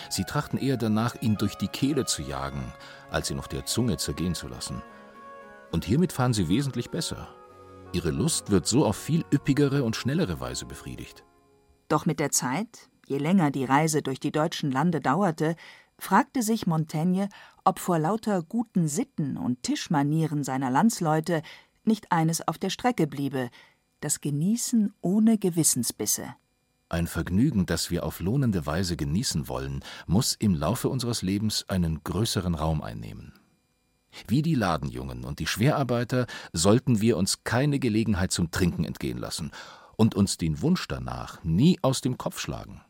Sie 0.09 0.23
trachten 0.23 0.57
eher 0.57 0.77
danach, 0.77 1.15
ihn 1.21 1.37
durch 1.37 1.55
die 1.55 1.67
Kehle 1.67 2.05
zu 2.05 2.21
jagen, 2.21 2.73
als 3.11 3.29
ihn 3.31 3.39
auf 3.39 3.47
der 3.47 3.65
Zunge 3.65 3.97
zergehen 3.97 4.35
zu 4.35 4.47
lassen. 4.47 4.81
Und 5.71 5.85
hiermit 5.85 6.11
fahren 6.11 6.33
sie 6.33 6.49
wesentlich 6.49 6.89
besser. 6.89 7.29
Ihre 7.93 8.11
Lust 8.11 8.49
wird 8.49 8.67
so 8.67 8.85
auf 8.85 8.97
viel 8.97 9.23
üppigere 9.31 9.83
und 9.83 9.95
schnellere 9.95 10.39
Weise 10.39 10.65
befriedigt. 10.65 11.23
Doch 11.87 12.05
mit 12.05 12.19
der 12.19 12.31
Zeit, 12.31 12.89
je 13.07 13.17
länger 13.17 13.51
die 13.51 13.65
Reise 13.65 14.01
durch 14.01 14.19
die 14.19 14.31
deutschen 14.31 14.71
Lande 14.71 14.99
dauerte, 14.99 15.55
fragte 15.97 16.41
sich 16.41 16.67
Montaigne, 16.67 17.29
ob 17.63 17.79
vor 17.79 17.99
lauter 17.99 18.41
guten 18.41 18.87
Sitten 18.87 19.37
und 19.37 19.63
Tischmanieren 19.63 20.43
seiner 20.43 20.71
Landsleute 20.71 21.41
nicht 21.85 22.11
eines 22.11 22.45
auf 22.47 22.57
der 22.57 22.69
Strecke 22.69 23.07
bliebe, 23.07 23.49
das 23.99 24.21
Genießen 24.21 24.93
ohne 25.01 25.37
Gewissensbisse. 25.37 26.35
Ein 26.89 27.07
Vergnügen, 27.07 27.65
das 27.65 27.89
wir 27.89 28.05
auf 28.05 28.19
lohnende 28.19 28.65
Weise 28.65 28.95
genießen 28.95 29.47
wollen, 29.47 29.83
muss 30.05 30.35
im 30.35 30.53
Laufe 30.53 30.89
unseres 30.89 31.21
Lebens 31.23 31.65
einen 31.67 32.03
größeren 32.03 32.53
Raum 32.55 32.81
einnehmen. 32.81 33.33
Wie 34.27 34.41
die 34.41 34.55
Ladenjungen 34.55 35.23
und 35.23 35.39
die 35.39 35.47
Schwerarbeiter 35.47 36.27
sollten 36.53 37.01
wir 37.01 37.17
uns 37.17 37.43
keine 37.43 37.79
Gelegenheit 37.79 38.31
zum 38.31 38.51
Trinken 38.51 38.85
entgehen 38.85 39.17
lassen 39.17 39.51
und 39.97 40.15
uns 40.15 40.37
den 40.37 40.61
Wunsch 40.61 40.87
danach 40.87 41.43
nie 41.43 41.79
aus 41.81 42.01
dem 42.01 42.17
Kopf 42.17 42.39
schlagen. 42.39 42.81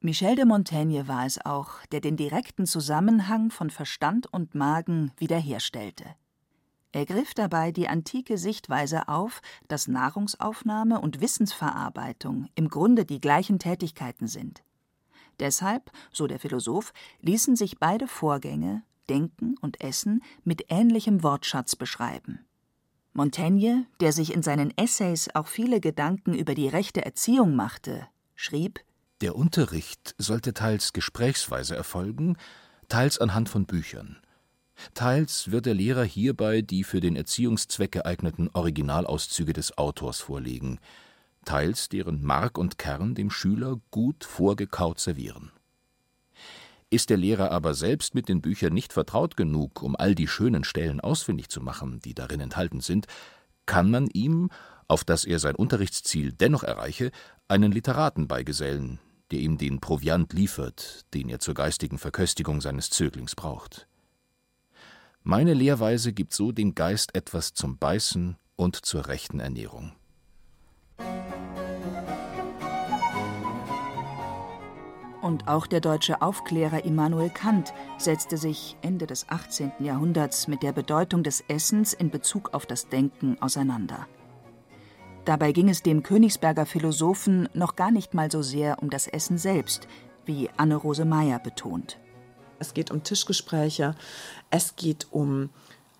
Michel 0.00 0.36
de 0.36 0.44
Montaigne 0.44 1.08
war 1.08 1.24
es 1.24 1.44
auch, 1.44 1.84
der 1.92 2.00
den 2.00 2.16
direkten 2.16 2.66
Zusammenhang 2.66 3.50
von 3.50 3.70
Verstand 3.70 4.26
und 4.32 4.54
Magen 4.54 5.12
wiederherstellte. 5.16 6.04
Er 6.92 7.04
griff 7.04 7.34
dabei 7.34 7.72
die 7.72 7.88
antike 7.88 8.38
Sichtweise 8.38 9.08
auf, 9.08 9.42
dass 9.68 9.88
Nahrungsaufnahme 9.88 11.00
und 11.00 11.20
Wissensverarbeitung 11.20 12.48
im 12.54 12.68
Grunde 12.68 13.04
die 13.04 13.20
gleichen 13.20 13.58
Tätigkeiten 13.58 14.28
sind. 14.28 14.62
Deshalb, 15.38 15.90
so 16.12 16.26
der 16.26 16.38
Philosoph, 16.38 16.92
ließen 17.20 17.56
sich 17.56 17.78
beide 17.78 18.08
Vorgänge, 18.08 18.82
Denken 19.08 19.56
und 19.60 19.80
Essen 19.80 20.22
mit 20.44 20.66
ähnlichem 20.68 21.22
Wortschatz 21.22 21.76
beschreiben. 21.76 22.46
Montaigne, 23.12 23.86
der 24.00 24.12
sich 24.12 24.34
in 24.34 24.42
seinen 24.42 24.76
Essays 24.76 25.30
auch 25.34 25.46
viele 25.46 25.80
Gedanken 25.80 26.34
über 26.34 26.54
die 26.54 26.68
rechte 26.68 27.04
Erziehung 27.04 27.54
machte, 27.54 28.06
schrieb 28.34 28.80
Der 29.20 29.36
Unterricht 29.36 30.14
sollte 30.18 30.52
teils 30.52 30.92
gesprächsweise 30.92 31.76
erfolgen, 31.76 32.36
teils 32.88 33.18
anhand 33.18 33.48
von 33.48 33.64
Büchern. 33.64 34.18
Teils 34.94 35.50
wird 35.50 35.66
der 35.66 35.74
Lehrer 35.74 36.04
hierbei 36.04 36.62
die 36.62 36.84
für 36.84 37.00
den 37.00 37.16
Erziehungszweck 37.16 37.92
geeigneten 37.92 38.50
Originalauszüge 38.52 39.52
des 39.52 39.76
Autors 39.78 40.20
vorlegen, 40.20 40.78
teils 41.44 41.88
deren 41.88 42.22
Mark 42.22 42.58
und 42.58 42.78
Kern 42.78 43.14
dem 43.14 43.30
Schüler 43.30 43.80
gut 43.90 44.24
vorgekaut 44.24 45.00
servieren. 45.00 45.52
Ist 46.88 47.10
der 47.10 47.16
Lehrer 47.16 47.50
aber 47.50 47.74
selbst 47.74 48.14
mit 48.14 48.28
den 48.28 48.40
Büchern 48.40 48.72
nicht 48.72 48.92
vertraut 48.92 49.36
genug, 49.36 49.82
um 49.82 49.96
all 49.96 50.14
die 50.14 50.28
schönen 50.28 50.62
Stellen 50.62 51.00
ausfindig 51.00 51.48
zu 51.48 51.60
machen, 51.60 52.00
die 52.00 52.14
darin 52.14 52.40
enthalten 52.40 52.80
sind, 52.80 53.06
kann 53.64 53.90
man 53.90 54.06
ihm, 54.06 54.50
auf 54.86 55.02
dass 55.02 55.24
er 55.24 55.40
sein 55.40 55.56
Unterrichtsziel 55.56 56.32
dennoch 56.32 56.62
erreiche, 56.62 57.10
einen 57.48 57.72
Literaten 57.72 58.28
beigesellen, 58.28 59.00
der 59.32 59.40
ihm 59.40 59.58
den 59.58 59.80
Proviant 59.80 60.32
liefert, 60.32 61.04
den 61.12 61.28
er 61.28 61.40
zur 61.40 61.54
geistigen 61.54 61.98
Verköstigung 61.98 62.60
seines 62.60 62.90
Zöglings 62.90 63.34
braucht. 63.34 63.88
Meine 65.28 65.54
Lehrweise 65.54 66.12
gibt 66.12 66.32
so 66.32 66.52
dem 66.52 66.76
Geist 66.76 67.16
etwas 67.16 67.52
zum 67.52 67.78
Beißen 67.78 68.36
und 68.54 68.76
zur 68.76 69.08
rechten 69.08 69.40
Ernährung. 69.40 69.90
Und 75.20 75.48
auch 75.48 75.66
der 75.66 75.80
deutsche 75.80 76.22
Aufklärer 76.22 76.84
Immanuel 76.84 77.30
Kant 77.30 77.74
setzte 77.98 78.36
sich 78.36 78.76
Ende 78.82 79.08
des 79.08 79.28
18. 79.28 79.72
Jahrhunderts 79.80 80.46
mit 80.46 80.62
der 80.62 80.70
Bedeutung 80.70 81.24
des 81.24 81.40
Essens 81.48 81.92
in 81.92 82.10
Bezug 82.10 82.54
auf 82.54 82.64
das 82.64 82.88
Denken 82.88 83.36
auseinander. 83.42 84.06
Dabei 85.24 85.50
ging 85.50 85.68
es 85.68 85.82
dem 85.82 86.04
Königsberger 86.04 86.66
Philosophen 86.66 87.48
noch 87.52 87.74
gar 87.74 87.90
nicht 87.90 88.14
mal 88.14 88.30
so 88.30 88.42
sehr 88.42 88.80
um 88.80 88.90
das 88.90 89.08
Essen 89.08 89.38
selbst, 89.38 89.88
wie 90.24 90.50
Anne-Rose 90.56 91.04
Meyer 91.04 91.40
betont. 91.40 91.98
Es 92.58 92.74
geht 92.74 92.90
um 92.90 93.02
Tischgespräche, 93.02 93.94
es 94.50 94.76
geht 94.76 95.06
um 95.10 95.50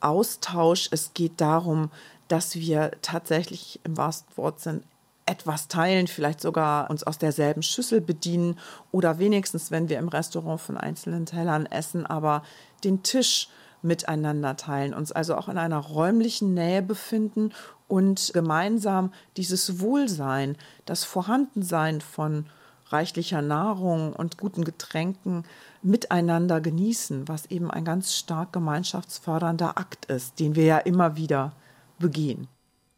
Austausch, 0.00 0.88
es 0.90 1.14
geht 1.14 1.40
darum, 1.40 1.90
dass 2.28 2.56
wir 2.56 2.92
tatsächlich 3.02 3.80
im 3.84 3.96
wahrsten 3.96 4.36
Wortsinn 4.36 4.82
etwas 5.26 5.66
teilen, 5.66 6.06
vielleicht 6.06 6.40
sogar 6.40 6.88
uns 6.88 7.02
aus 7.02 7.18
derselben 7.18 7.62
Schüssel 7.62 8.00
bedienen 8.00 8.58
oder 8.92 9.18
wenigstens, 9.18 9.72
wenn 9.72 9.88
wir 9.88 9.98
im 9.98 10.08
Restaurant 10.08 10.60
von 10.60 10.76
einzelnen 10.76 11.26
Tellern 11.26 11.66
essen, 11.66 12.06
aber 12.06 12.42
den 12.84 13.02
Tisch 13.02 13.48
miteinander 13.82 14.56
teilen, 14.56 14.94
uns 14.94 15.12
also 15.12 15.36
auch 15.36 15.48
in 15.48 15.58
einer 15.58 15.78
räumlichen 15.78 16.54
Nähe 16.54 16.82
befinden 16.82 17.52
und 17.88 18.30
gemeinsam 18.34 19.12
dieses 19.36 19.80
Wohlsein, 19.80 20.56
das 20.84 21.04
Vorhandensein 21.04 22.00
von 22.00 22.46
reichlicher 22.88 23.42
Nahrung 23.42 24.12
und 24.12 24.38
guten 24.38 24.64
Getränken 24.64 25.44
miteinander 25.82 26.60
genießen, 26.60 27.28
was 27.28 27.46
eben 27.46 27.70
ein 27.70 27.84
ganz 27.84 28.14
stark 28.14 28.52
gemeinschaftsfördernder 28.52 29.78
Akt 29.78 30.06
ist, 30.06 30.38
den 30.40 30.54
wir 30.54 30.64
ja 30.64 30.78
immer 30.78 31.16
wieder 31.16 31.52
begehen. 31.98 32.48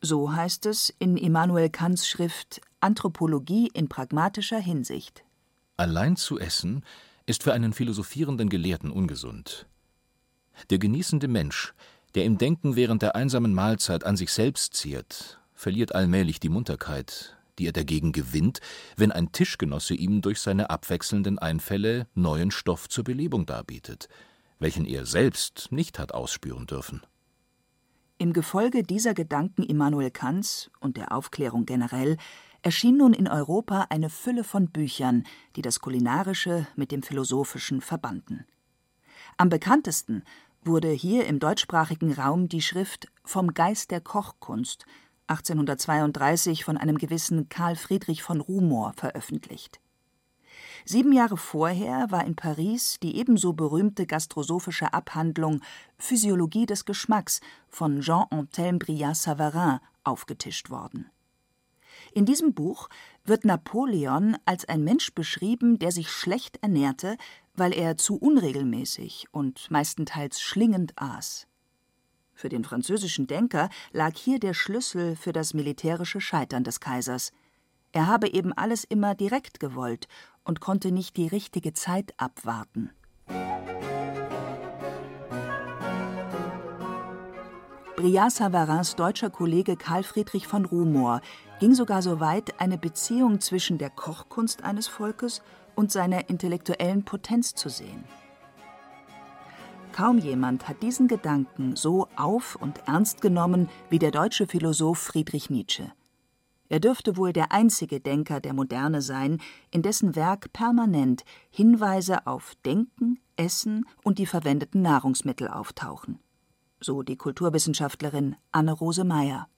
So 0.01 0.33
heißt 0.33 0.67
es 0.67 0.95
in 0.99 1.17
Immanuel 1.17 1.71
Kants 1.71 2.07
Schrift 2.07 2.61
Anthropologie 2.81 3.69
in 3.75 3.89
pragmatischer 3.89 4.59
Hinsicht. 4.61 5.25
Allein 5.77 6.17
zu 6.17 6.39
essen 6.39 6.85
ist 7.27 7.43
für 7.43 7.53
einen 7.53 7.73
philosophierenden 7.73 8.49
Gelehrten 8.49 8.91
ungesund. 8.91 9.67
Der 10.71 10.79
genießende 10.79 11.29
Mensch, 11.29 11.75
der 12.15 12.25
im 12.25 12.39
Denken 12.39 12.77
während 12.77 13.03
der 13.03 13.17
einsamen 13.17 13.55
Mahlzeit 13.55 14.05
an 14.05 14.17
sich 14.17 14.33
selbst 14.33 14.75
zehrt, 14.75 15.41
verliert 15.55 15.95
allmählich 15.95 16.41
die 16.41 16.49
Munterkeit, 16.49 17.38
die 17.59 17.67
er 17.67 17.73
dagegen 17.73 18.13
gewinnt, 18.13 18.61
wenn 18.97 19.13
ein 19.13 19.33
Tischgenosse 19.33 19.95
ihm 19.95 20.23
durch 20.23 20.41
seine 20.41 20.71
abwechselnden 20.71 21.39
Einfälle 21.39 22.07
neuen 22.15 22.51
Stoff 22.51 22.89
zur 22.89 23.05
Belebung 23.05 23.47
darbietet, 23.47 24.09
welchen 24.59 24.85
er 24.85 25.07
selbst 25.07 25.69
nicht 25.71 25.99
hat 25.99 26.13
ausspüren 26.13 26.67
dürfen. 26.67 27.03
Im 28.19 28.33
Gefolge 28.33 28.83
dieser 28.83 29.15
Gedanken 29.15 29.63
Immanuel 29.63 30.11
Kants 30.11 30.71
und 30.81 30.97
der 30.97 31.13
Aufklärung 31.13 31.67
generell 31.67 32.17
erschien 32.63 32.97
nun 32.97 33.13
in 33.13 33.29
Europa 33.29 33.87
eine 33.91 34.11
Fülle 34.11 34.43
von 34.43 34.71
Büchern, 34.71 35.25
die 35.55 35.63
das 35.63 35.79
Kulinarische 35.79 36.67
mit 36.75 36.91
dem 36.91 37.03
Philosophischen 37.03 37.81
verbanden. 37.81 38.45
Am 39.37 39.49
bekanntesten 39.49 40.25
wurde 40.65 40.91
hier 40.91 41.27
im 41.27 41.39
deutschsprachigen 41.39 42.13
Raum 42.13 42.49
die 42.49 42.63
Schrift 42.63 43.07
Vom 43.25 43.55
Geist 43.55 43.93
der 43.93 44.01
Kochkunst 44.01 44.85
1832 45.29 46.65
von 46.65 46.77
einem 46.77 46.99
gewissen 46.99 47.49
Karl 47.49 47.77
Friedrich 47.77 48.23
von 48.23 48.41
Rumor 48.41 48.93
veröffentlicht. 48.97 49.81
Sieben 50.85 51.13
Jahre 51.13 51.37
vorher 51.37 52.11
war 52.11 52.25
in 52.25 52.35
Paris 52.35 52.99
die 53.03 53.17
ebenso 53.17 53.53
berühmte 53.53 54.07
gastrosophische 54.07 54.93
Abhandlung 54.95 55.61
Physiologie 55.99 56.67
des 56.67 56.85
Geschmacks 56.85 57.41
von 57.69 58.01
Jean-Anthelme 58.01 58.79
Brillat-Savarin 58.79 59.81
aufgetischt 60.05 60.71
worden. 60.71 61.11
In 62.13 62.25
diesem 62.25 62.55
Buch 62.55 62.89
wird 63.25 63.45
Napoleon 63.45 64.37
als 64.45 64.65
ein 64.67 64.83
Mensch 64.83 65.13
beschrieben, 65.15 65.79
der 65.79 65.93
sich 65.93 66.11
schlecht 66.11 66.57
ernährte, 66.63 67.17
weil 67.55 67.75
er 67.75 67.97
zu 67.97 68.17
unregelmäßig 68.17 69.27
und 69.33 69.71
meistenteils 69.71 70.41
schlingend 70.41 70.93
aß. 70.97 71.48
Für 72.39 72.49
den 72.49 72.63
französischen 72.63 73.27
Denker 73.27 73.69
lag 73.91 74.17
hier 74.17 74.39
der 74.39 74.55
Schlüssel 74.55 75.17
für 75.17 75.33
das 75.33 75.55
militärische 75.55 76.21
Scheitern 76.21 76.63
des 76.63 76.79
Kaisers. 76.79 77.33
Er 77.91 78.07
habe 78.07 78.33
eben 78.33 78.53
alles 78.53 78.85
immer 78.85 79.17
direkt 79.17 79.59
gewollt 79.59 80.07
und 80.45 80.61
konnte 80.61 80.93
nicht 80.93 81.17
die 81.17 81.27
richtige 81.27 81.73
Zeit 81.73 82.15
abwarten. 82.17 82.91
Briat-Savarins 87.97 88.95
deutscher 88.95 89.31
Kollege 89.31 89.77
Karl 89.77 90.05
Friedrich 90.05 90.47
von 90.47 90.65
Rumohr 90.65 91.21
ging 91.59 91.75
sogar 91.75 92.03
so 92.03 92.21
weit, 92.21 92.61
eine 92.61 92.79
Beziehung 92.79 93.41
zwischen 93.41 93.79
der 93.79 93.91
Kochkunst 93.91 94.63
eines 94.63 94.87
Volkes 94.87 95.43
und 95.75 95.91
seiner 95.91 96.31
intellektuellen 96.31 97.05
Potenz 97.05 97.57
zu 97.57 97.69
sehen. 97.69 98.05
Kaum 99.99 100.19
jemand 100.19 100.69
hat 100.69 100.85
diesen 100.85 101.09
Gedanken 101.09 101.75
so 101.75 102.07
auf 102.15 102.55
und 102.55 102.87
ernst 102.87 103.21
genommen 103.21 103.69
wie 103.91 103.99
der 103.99 104.13
deutsche 104.13 104.47
Philosoph 104.47 105.01
Friedrich 105.01 105.51
Nietzsche. 105.51 105.91
Er 106.69 106.79
dürfte 106.79 107.17
wohl 107.17 107.33
der 107.33 107.51
einzige 107.51 107.99
Denker 107.99 108.39
der 108.39 108.55
Moderne 108.55 109.03
sein, 109.03 109.41
in 109.73 109.83
dessen 109.83 110.15
Werk 110.15 110.53
permanent 110.53 111.25
Hinweise 111.51 112.29
auf 112.29 112.55
Denken, 112.65 113.19
Essen 113.35 113.87
und 114.05 114.21
die 114.21 114.27
verwendeten 114.27 114.83
Nahrungsmittel 114.83 115.49
auftauchen. 115.49 116.21
So 116.81 117.03
die 117.03 117.17
Kulturwissenschaftlerin 117.17 118.37
Anne-Rose 118.53 119.03
Meyer. 119.03 119.49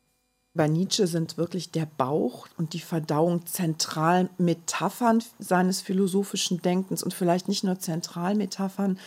Bei 0.53 0.67
Nietzsche 0.67 1.07
sind 1.07 1.37
wirklich 1.37 1.71
der 1.71 1.87
Bauch 1.87 2.49
und 2.57 2.73
die 2.73 2.81
Verdauung 2.81 3.47
zentral 3.47 4.31
Metaphern 4.37 5.23
seines 5.39 5.81
philosophischen 5.81 6.61
Denkens 6.61 7.05
und 7.05 7.15
vielleicht 7.15 7.47
nicht 7.47 7.63
nur 7.63 7.79
Zentralmetaphern, 7.79 8.99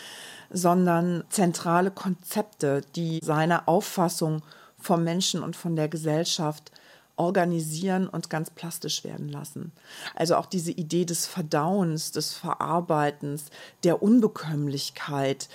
sondern 0.54 1.24
zentrale 1.30 1.92
Konzepte, 1.92 2.82
die 2.96 3.20
seine 3.22 3.68
Auffassung 3.68 4.44
vom 4.80 5.04
Menschen 5.04 5.44
und 5.44 5.56
von 5.56 5.76
der 5.76 5.90
Gesellschaft 5.90 6.72
organisieren 7.16 8.08
und 8.08 8.30
ganz 8.30 8.50
plastisch 8.50 9.04
werden 9.04 9.30
lassen. 9.30 9.72
Also 10.16 10.36
auch 10.36 10.48
diese 10.48 10.72
Idee 10.72 11.06
des 11.06 11.26
Verdauens, 11.26 12.12
des 12.12 12.34
Verarbeitens, 12.34 13.46
der 13.84 14.02
Unbekömmlichkeit, 14.02 15.48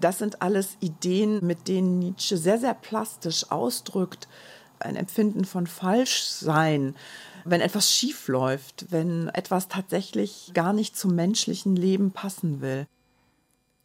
das 0.00 0.18
sind 0.18 0.42
alles 0.42 0.76
Ideen, 0.80 1.44
mit 1.44 1.68
denen 1.68 1.98
Nietzsche 1.98 2.36
sehr, 2.36 2.58
sehr 2.58 2.74
plastisch 2.74 3.50
ausdrückt, 3.50 4.28
ein 4.78 4.96
Empfinden 4.96 5.46
von 5.46 5.66
Falschsein, 5.66 6.94
wenn 7.44 7.62
etwas 7.62 7.90
schief 7.90 8.28
läuft, 8.28 8.86
wenn 8.90 9.28
etwas 9.28 9.68
tatsächlich 9.68 10.50
gar 10.52 10.74
nicht 10.74 10.96
zum 10.96 11.14
menschlichen 11.14 11.76
Leben 11.76 12.10
passen 12.10 12.60
will. 12.60 12.86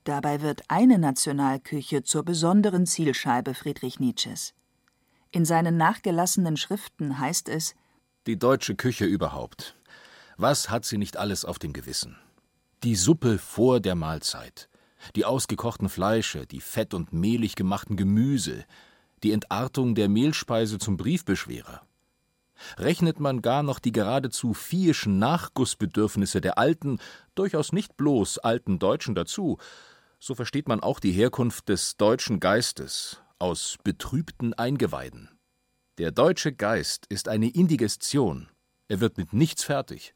Dabei 0.04 0.42
wird 0.42 0.64
eine 0.68 0.98
Nationalküche 0.98 2.04
zur 2.04 2.24
besonderen 2.24 2.88
Zielscheibe 2.88 3.54
Friedrich 3.54 4.00
Nietzsches. 4.00 4.54
In 5.30 5.46
seinen 5.46 5.78
nachgelassenen 5.78 6.58
Schriften 6.58 7.20
heißt 7.20 7.50
es 7.50 7.76
Die 8.26 8.38
deutsche 8.38 8.76
Küche 8.76 9.06
überhaupt. 9.06 9.76
Was 10.38 10.70
hat 10.70 10.86
sie 10.86 10.98
nicht 10.98 11.18
alles 11.18 11.46
auf 11.46 11.60
dem 11.60 11.72
Gewissen? 11.72 12.18
Die 12.84 12.96
Suppe 12.96 13.38
vor 13.38 13.80
der 13.80 13.94
Mahlzeit, 13.94 14.70
die 15.16 15.24
ausgekochten 15.24 15.88
Fleische, 15.88 16.48
die 16.48 16.62
fett 16.62 16.96
und 16.96 17.14
mehlig 17.14 17.56
gemachten 17.56 17.96
Gemüse, 17.96 18.66
die 19.24 19.34
Entartung 19.34 19.94
der 19.94 20.10
Mehlspeise 20.10 20.80
zum 20.80 20.98
Briefbeschwerer. 20.98 21.82
Rechnet 22.78 23.20
man 23.20 23.42
gar 23.42 23.64
noch 23.64 23.80
die 23.80 23.92
geradezu 23.92 24.54
viehischen 24.54 25.20
Nachgussbedürfnisse 25.20 26.42
der 26.42 26.58
alten, 26.58 27.00
durchaus 27.36 27.74
nicht 27.74 27.98
bloß 27.98 28.40
alten 28.40 28.80
Deutschen 28.80 29.16
dazu, 29.16 29.58
so 30.20 30.36
versteht 30.36 30.68
man 30.68 30.82
auch 30.82 31.00
die 31.00 31.12
Herkunft 31.12 31.70
des 31.70 31.98
deutschen 31.98 32.40
Geistes 32.40 33.22
aus 33.40 33.78
betrübten 33.84 34.54
Eingeweiden. 34.54 35.30
Der 35.98 36.12
deutsche 36.12 36.54
Geist 36.54 37.06
ist 37.08 37.28
eine 37.28 37.50
Indigestion, 37.50 38.50
er 38.88 39.00
wird 39.00 39.18
mit 39.18 39.34
nichts 39.34 39.64
fertig. 39.64 40.14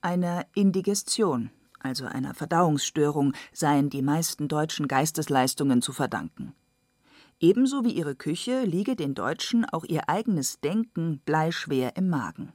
Einer 0.00 0.46
Indigestion, 0.54 1.50
also 1.78 2.06
einer 2.06 2.34
Verdauungsstörung, 2.34 3.34
seien 3.52 3.90
die 3.90 4.02
meisten 4.02 4.48
deutschen 4.48 4.88
Geistesleistungen 4.88 5.82
zu 5.82 5.92
verdanken. 5.92 6.54
Ebenso 7.42 7.84
wie 7.84 7.90
ihre 7.90 8.14
Küche 8.14 8.62
liege 8.62 8.94
den 8.94 9.14
Deutschen 9.14 9.64
auch 9.64 9.84
ihr 9.84 10.08
eigenes 10.08 10.60
Denken 10.60 11.20
bleischwer 11.24 11.96
im 11.96 12.08
Magen. 12.08 12.52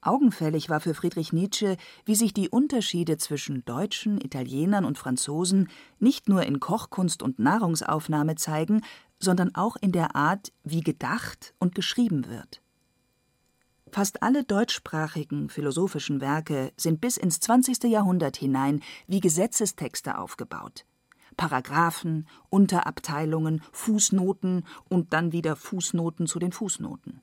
Augenfällig 0.00 0.70
war 0.70 0.78
für 0.78 0.94
Friedrich 0.94 1.32
Nietzsche, 1.32 1.76
wie 2.04 2.14
sich 2.14 2.32
die 2.32 2.48
Unterschiede 2.48 3.18
zwischen 3.18 3.64
Deutschen, 3.64 4.20
Italienern 4.20 4.84
und 4.84 4.96
Franzosen 4.96 5.68
nicht 5.98 6.28
nur 6.28 6.44
in 6.44 6.60
Kochkunst 6.60 7.20
und 7.20 7.40
Nahrungsaufnahme 7.40 8.36
zeigen, 8.36 8.82
sondern 9.18 9.52
auch 9.56 9.74
in 9.74 9.90
der 9.90 10.14
Art, 10.14 10.52
wie 10.62 10.82
gedacht 10.82 11.52
und 11.58 11.74
geschrieben 11.74 12.28
wird. 12.28 12.62
Fast 13.90 14.22
alle 14.22 14.44
deutschsprachigen 14.44 15.48
philosophischen 15.48 16.20
Werke 16.20 16.72
sind 16.76 17.00
bis 17.00 17.16
ins 17.16 17.40
20. 17.40 17.82
Jahrhundert 17.90 18.36
hinein 18.36 18.84
wie 19.08 19.18
Gesetzestexte 19.18 20.16
aufgebaut. 20.16 20.84
Paragraphen, 21.38 22.28
Unterabteilungen, 22.50 23.62
Fußnoten 23.72 24.66
und 24.90 25.14
dann 25.14 25.32
wieder 25.32 25.56
Fußnoten 25.56 26.26
zu 26.26 26.38
den 26.38 26.52
Fußnoten. 26.52 27.22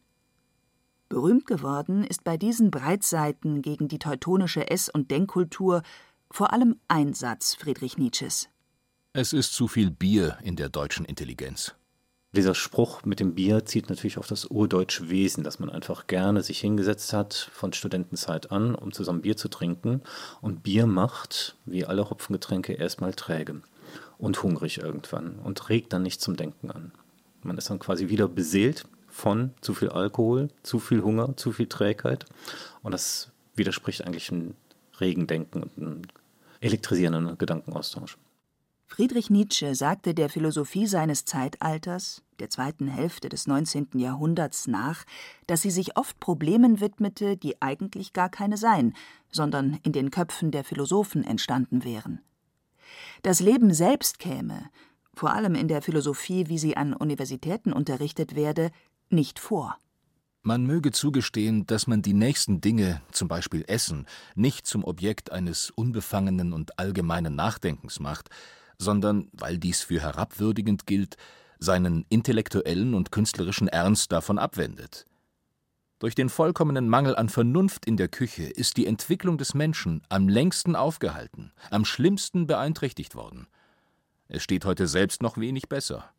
Berühmt 1.07 1.45
geworden 1.45 2.03
ist 2.03 2.23
bei 2.23 2.35
diesen 2.37 2.71
Breitseiten 2.71 3.61
gegen 3.61 3.87
die 3.87 3.99
teutonische 3.99 4.71
Ess- 4.71 4.89
und 4.89 5.11
Denkkultur 5.11 5.83
vor 6.31 6.51
allem 6.51 6.79
ein 6.87 7.13
Satz 7.13 7.53
Friedrich 7.53 7.99
Nietzsches. 7.99 8.49
Es 9.13 9.31
ist 9.31 9.53
zu 9.53 9.67
viel 9.67 9.91
Bier 9.91 10.37
in 10.41 10.55
der 10.55 10.69
deutschen 10.69 11.05
Intelligenz. 11.05 11.75
Dieser 12.31 12.55
Spruch 12.55 13.03
mit 13.05 13.19
dem 13.19 13.35
Bier 13.35 13.65
zieht 13.65 13.89
natürlich 13.89 14.17
auf 14.17 14.27
das 14.27 14.45
urdeutsche 14.45 15.09
Wesen, 15.09 15.43
dass 15.43 15.59
man 15.59 15.69
einfach 15.69 16.07
gerne 16.07 16.41
sich 16.41 16.59
hingesetzt 16.59 17.13
hat 17.13 17.49
von 17.53 17.71
Studentenzeit 17.71 18.51
an, 18.51 18.75
um 18.75 18.91
zusammen 18.91 19.21
Bier 19.21 19.37
zu 19.37 19.47
trinken. 19.47 20.01
Und 20.41 20.63
Bier 20.63 20.85
macht, 20.85 21.55
wie 21.65 21.85
alle 21.85 22.09
Hopfengetränke, 22.09 22.73
erstmal 22.73 23.13
träge 23.13 23.61
und 24.17 24.41
hungrig 24.43 24.77
irgendwann 24.77 25.39
und 25.39 25.69
regt 25.69 25.93
dann 25.93 26.03
nicht 26.03 26.21
zum 26.21 26.35
Denken 26.35 26.71
an. 26.71 26.91
Man 27.41 27.57
ist 27.57 27.69
dann 27.69 27.79
quasi 27.79 28.09
wieder 28.09 28.27
beseelt 28.27 28.85
von 29.07 29.51
zu 29.61 29.73
viel 29.73 29.89
Alkohol, 29.89 30.49
zu 30.63 30.79
viel 30.79 31.03
Hunger, 31.03 31.37
zu 31.37 31.51
viel 31.51 31.67
Trägheit. 31.67 32.25
Und 32.81 32.91
das 32.91 33.31
widerspricht 33.55 34.05
eigentlich 34.05 34.31
einem 34.31 34.55
regen 34.99 35.27
Denken 35.27 35.63
und 35.63 35.77
einem 35.77 36.01
elektrisierenden 36.59 37.37
Gedankenaustausch. 37.37 38.17
Friedrich 38.87 39.29
Nietzsche 39.29 39.73
sagte 39.75 40.13
der 40.13 40.29
Philosophie 40.29 40.85
seines 40.85 41.25
Zeitalters, 41.25 42.21
der 42.39 42.49
zweiten 42.49 42.87
Hälfte 42.87 43.29
des 43.29 43.47
19. 43.47 43.87
Jahrhunderts, 43.95 44.67
nach, 44.67 45.05
dass 45.47 45.61
sie 45.61 45.71
sich 45.71 45.97
oft 45.97 46.19
Problemen 46.19 46.79
widmete, 46.79 47.35
die 47.35 47.61
eigentlich 47.61 48.13
gar 48.13 48.29
keine 48.29 48.57
seien, 48.57 48.93
sondern 49.31 49.79
in 49.83 49.91
den 49.91 50.11
Köpfen 50.11 50.51
der 50.51 50.63
Philosophen 50.63 51.23
entstanden 51.23 51.83
wären. 51.83 52.21
Das 53.21 53.39
Leben 53.39 53.73
selbst 53.73 54.19
käme, 54.19 54.69
vor 55.13 55.31
allem 55.33 55.55
in 55.55 55.67
der 55.67 55.81
Philosophie, 55.81 56.47
wie 56.47 56.57
sie 56.57 56.77
an 56.77 56.93
Universitäten 56.93 57.73
unterrichtet 57.73 58.35
werde, 58.35 58.71
nicht 59.09 59.39
vor. 59.39 59.77
Man 60.43 60.65
möge 60.65 60.91
zugestehen, 60.91 61.65
dass 61.65 61.87
man 61.87 62.03
die 62.03 62.13
nächsten 62.13 62.61
Dinge, 62.61 63.01
zum 63.11 63.27
Beispiel 63.27 63.63
Essen, 63.67 64.05
nicht 64.35 64.67
zum 64.67 64.83
Objekt 64.83 65.31
eines 65.31 65.71
unbefangenen 65.71 66.53
und 66.53 66.77
allgemeinen 66.77 67.35
Nachdenkens 67.35 67.99
macht, 67.99 68.29
sondern, 68.77 69.27
weil 69.33 69.57
dies 69.57 69.81
für 69.81 70.01
herabwürdigend 70.01 70.85
gilt, 70.85 71.17
seinen 71.57 72.05
intellektuellen 72.09 72.93
und 72.93 73.11
künstlerischen 73.11 73.67
Ernst 73.67 74.11
davon 74.11 74.37
abwendet. 74.37 75.05
Durch 75.99 76.13
den 76.13 76.29
vollkommenen 76.29 76.89
Mangel 76.89 77.15
an 77.15 77.29
Vernunft 77.29 77.85
in 77.85 77.95
der 77.95 78.09
Küche 78.09 78.43
ist 78.43 78.75
die 78.75 78.85
Entwicklung 78.85 79.37
des 79.37 79.53
Menschen 79.53 80.01
am 80.09 80.27
längsten 80.27 80.75
aufgehalten, 80.75 81.53
am 81.71 81.85
schlimmsten 81.85 82.47
beeinträchtigt 82.47 83.15
worden. 83.15 83.47
Es 84.27 84.43
steht 84.43 84.65
heute 84.65 84.87
selbst 84.87 85.21
noch 85.21 85.37
wenig 85.37 85.69
besser. 85.69 86.09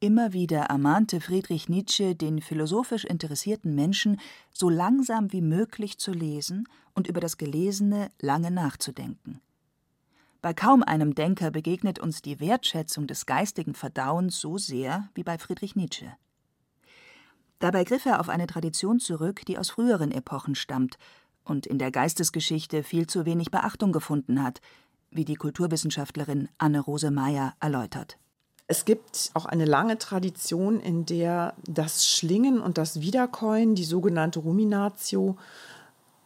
Immer 0.00 0.32
wieder 0.32 0.62
ermahnte 0.62 1.20
Friedrich 1.20 1.68
Nietzsche 1.68 2.14
den 2.14 2.42
philosophisch 2.42 3.04
interessierten 3.04 3.74
Menschen, 3.74 4.20
so 4.52 4.68
langsam 4.68 5.32
wie 5.32 5.40
möglich 5.40 5.98
zu 5.98 6.12
lesen 6.12 6.68
und 6.92 7.06
über 7.06 7.20
das 7.20 7.38
Gelesene 7.38 8.10
lange 8.20 8.50
nachzudenken. 8.50 9.40
Bei 10.42 10.52
kaum 10.52 10.82
einem 10.82 11.14
Denker 11.14 11.50
begegnet 11.50 11.98
uns 11.98 12.20
die 12.20 12.40
Wertschätzung 12.40 13.06
des 13.06 13.26
geistigen 13.26 13.74
Verdauens 13.74 14.38
so 14.38 14.58
sehr 14.58 15.08
wie 15.14 15.22
bei 15.22 15.38
Friedrich 15.38 15.76
Nietzsche. 15.76 16.12
Dabei 17.58 17.84
griff 17.84 18.06
er 18.06 18.20
auf 18.20 18.28
eine 18.28 18.46
Tradition 18.46 19.00
zurück, 19.00 19.42
die 19.46 19.58
aus 19.58 19.70
früheren 19.70 20.10
Epochen 20.12 20.54
stammt 20.54 20.98
und 21.44 21.66
in 21.66 21.78
der 21.78 21.90
Geistesgeschichte 21.90 22.82
viel 22.82 23.06
zu 23.06 23.24
wenig 23.24 23.50
Beachtung 23.50 23.92
gefunden 23.92 24.42
hat, 24.42 24.60
wie 25.10 25.24
die 25.24 25.36
Kulturwissenschaftlerin 25.36 26.48
Anne-Rose 26.58 27.10
Meyer 27.10 27.54
erläutert. 27.60 28.18
Es 28.68 28.84
gibt 28.84 29.30
auch 29.34 29.46
eine 29.46 29.64
lange 29.64 29.96
Tradition, 29.96 30.80
in 30.80 31.06
der 31.06 31.54
das 31.64 32.06
Schlingen 32.06 32.60
und 32.60 32.78
das 32.78 33.00
Wiederkäuen, 33.00 33.76
die 33.76 33.84
sogenannte 33.84 34.40
Ruminatio, 34.40 35.36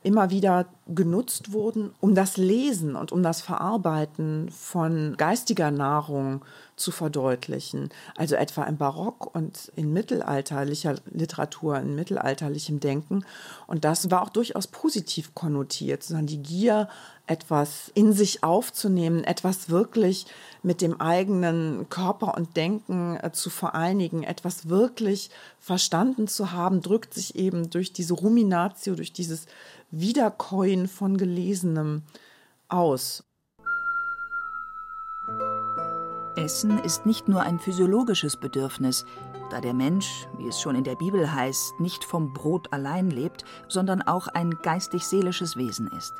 immer 0.02 0.30
wieder 0.30 0.66
genutzt 0.86 1.52
wurden, 1.52 1.92
um 2.00 2.14
das 2.14 2.36
Lesen 2.36 2.96
und 2.96 3.12
um 3.12 3.22
das 3.22 3.42
Verarbeiten 3.42 4.50
von 4.50 5.14
geistiger 5.18 5.70
Nahrung 5.70 6.42
zu 6.76 6.90
verdeutlichen. 6.90 7.90
Also 8.16 8.34
etwa 8.36 8.64
im 8.64 8.78
Barock 8.78 9.34
und 9.34 9.70
in 9.76 9.92
mittelalterlicher 9.92 10.96
Literatur, 11.10 11.78
in 11.78 11.94
mittelalterlichem 11.94 12.80
Denken. 12.80 13.24
Und 13.66 13.84
das 13.84 14.10
war 14.10 14.22
auch 14.22 14.30
durchaus 14.30 14.66
positiv 14.66 15.34
konnotiert, 15.34 16.02
sondern 16.02 16.26
die 16.26 16.42
Gier, 16.42 16.88
etwas 17.30 17.92
in 17.94 18.12
sich 18.12 18.42
aufzunehmen, 18.42 19.22
etwas 19.22 19.70
wirklich 19.70 20.26
mit 20.64 20.80
dem 20.82 21.00
eigenen 21.00 21.88
Körper 21.88 22.34
und 22.36 22.56
Denken 22.56 23.16
äh, 23.22 23.30
zu 23.30 23.50
vereinigen, 23.50 24.24
etwas 24.24 24.68
wirklich 24.68 25.30
verstanden 25.60 26.26
zu 26.26 26.50
haben, 26.50 26.82
drückt 26.82 27.14
sich 27.14 27.36
eben 27.36 27.70
durch 27.70 27.92
diese 27.92 28.14
Ruminatio, 28.14 28.96
durch 28.96 29.12
dieses 29.12 29.46
Wiederkäuen 29.92 30.88
von 30.88 31.16
Gelesenem 31.16 32.02
aus. 32.68 33.22
Essen 36.34 36.78
ist 36.80 37.06
nicht 37.06 37.28
nur 37.28 37.42
ein 37.42 37.60
physiologisches 37.60 38.36
Bedürfnis, 38.36 39.04
da 39.50 39.60
der 39.60 39.74
Mensch, 39.74 40.26
wie 40.36 40.48
es 40.48 40.60
schon 40.60 40.74
in 40.74 40.84
der 40.84 40.96
Bibel 40.96 41.32
heißt, 41.32 41.78
nicht 41.78 42.04
vom 42.04 42.32
Brot 42.32 42.72
allein 42.72 43.10
lebt, 43.10 43.44
sondern 43.68 44.02
auch 44.02 44.26
ein 44.26 44.50
geistig-seelisches 44.62 45.56
Wesen 45.56 45.88
ist. 45.96 46.14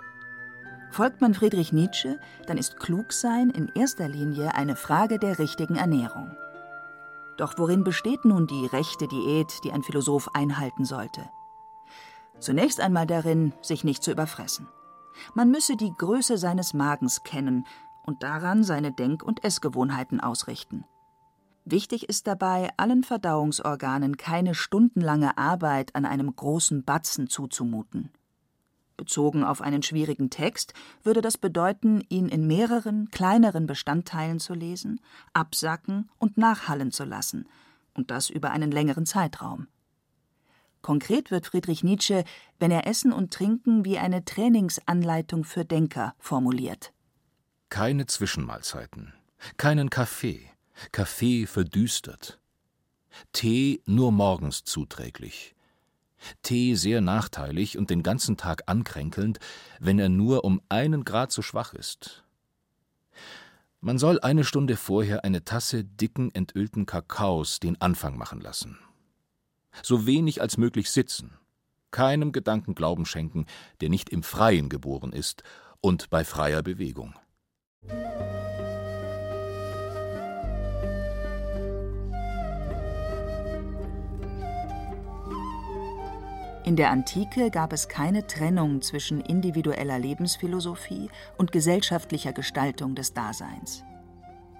Folgt 0.91 1.21
man 1.21 1.35
Friedrich 1.35 1.73
Nietzsche, 1.73 2.19
dann 2.47 2.59
ist 2.59 2.79
Klugsein 2.79 3.51
in 3.51 3.71
erster 3.75 4.09
Linie 4.09 4.55
eine 4.55 4.75
Frage 4.75 5.21
der 5.21 5.39
richtigen 5.39 5.77
Ernährung. 5.77 6.37
Doch 7.37 7.57
worin 7.59 7.85
besteht 7.85 8.25
nun 8.25 8.49
die 8.49 8.67
rechte 8.67 9.07
Diät, 9.07 9.61
die 9.65 9.73
ein 9.73 9.85
Philosoph 9.85 10.35
einhalten 10.35 10.85
sollte? 10.85 11.23
Zunächst 12.41 12.81
einmal 12.81 13.07
darin, 13.07 13.53
sich 13.63 13.85
nicht 13.85 14.03
zu 14.03 14.11
überfressen. 14.11 14.67
Man 15.35 15.51
müsse 15.51 15.77
die 15.77 15.93
Größe 15.97 16.39
seines 16.39 16.75
Magens 16.75 17.23
kennen 17.23 17.67
und 18.05 18.23
daran 18.23 18.65
seine 18.65 18.93
Denk- 18.93 19.23
und 19.23 19.45
Essgewohnheiten 19.45 20.21
ausrichten. 20.21 20.85
Wichtig 21.65 22.09
ist 22.09 22.27
dabei, 22.27 22.71
allen 22.79 23.05
Verdauungsorganen 23.05 24.17
keine 24.17 24.55
stundenlange 24.55 25.39
Arbeit 25.39 25.95
an 25.95 26.05
einem 26.05 26.35
großen 26.35 26.85
Batzen 26.85 27.29
zuzumuten. 27.29 28.11
Bezogen 29.01 29.45
auf 29.45 29.63
einen 29.63 29.83
schwierigen 29.83 30.29
Text 30.29 30.75
würde 31.03 31.23
das 31.23 31.39
bedeuten, 31.39 32.05
ihn 32.11 32.29
in 32.29 32.47
mehreren, 32.47 33.11
kleineren 33.11 33.67
Bestandteilen 33.67 34.41
zu 34.41 34.53
lesen, 34.53 35.01
absacken 35.33 36.11
und 36.19 36.37
nachhallen 36.37 36.93
zu 36.93 37.05
lassen, 37.05 37.49
und 37.95 38.11
das 38.11 38.29
über 38.29 38.51
einen 38.51 38.71
längeren 38.71 39.07
Zeitraum. 39.07 39.69
Konkret 40.83 41.31
wird 41.31 41.47
Friedrich 41.47 41.83
Nietzsche, 41.83 42.25
wenn 42.59 42.71
er 42.71 42.87
Essen 42.87 43.11
und 43.11 43.33
Trinken 43.33 43.87
wie 43.87 43.99
eine 43.99 44.23
Trainingsanleitung 44.23 45.45
für 45.45 45.65
Denker 45.65 46.15
formuliert. 46.19 46.93
Keine 47.71 48.05
Zwischenmahlzeiten, 48.05 49.15
keinen 49.57 49.89
Kaffee, 49.89 50.43
Kaffee 50.93 51.47
verdüstert. 51.47 52.39
Tee 53.33 53.81
nur 53.87 54.13
morgens 54.13 54.65
zuträglich. 54.65 55.55
Tee 56.43 56.75
sehr 56.75 57.01
nachteilig 57.01 57.79
und 57.79 57.91
den 57.91 58.03
ganzen 58.03 58.37
Tag 58.37 58.63
ankränkelnd, 58.67 59.39
wenn 59.79 59.99
er 59.99 60.09
nur 60.09 60.45
um 60.45 60.61
einen 60.69 61.05
Grad 61.05 61.33
zu 61.33 61.43
schwach 61.43 61.75
ist. 61.75 62.25
Man 63.81 63.99
soll 63.99 64.21
eine 64.21 64.45
Stunde 64.45 64.77
vorher 64.77 65.25
eine 65.25 65.45
Tasse 65.45 65.85
dicken, 65.85 66.35
entölten 66.35 66.87
Kakaos 66.87 67.61
den 67.61 67.81
Anfang 67.81 68.19
machen 68.19 68.41
lassen 68.41 68.79
so 69.83 70.07
wenig 70.07 70.41
als 70.41 70.57
möglich 70.57 70.91
sitzen, 70.91 71.33
keinem 71.91 72.33
Gedanken 72.33 72.75
Glauben 72.75 73.07
schenken, 73.07 73.47
der 73.81 73.89
nicht 73.89 74.11
im 74.11 74.23
Freien 74.23 74.69
geboren 74.69 75.13
ist 75.13 75.43
und 75.81 76.11
bei 76.11 76.25
freier 76.25 76.63
Bewegung. 76.63 77.15
In 86.71 86.77
der 86.77 86.93
Antike 86.93 87.51
gab 87.51 87.73
es 87.73 87.89
keine 87.89 88.29
Trennung 88.29 88.81
zwischen 88.81 89.21
individueller 89.21 89.99
Lebensphilosophie 89.99 91.11
und 91.37 91.51
gesellschaftlicher 91.51 92.33
Gestaltung 92.33 92.95
des 92.95 93.13
Daseins. 93.13 93.83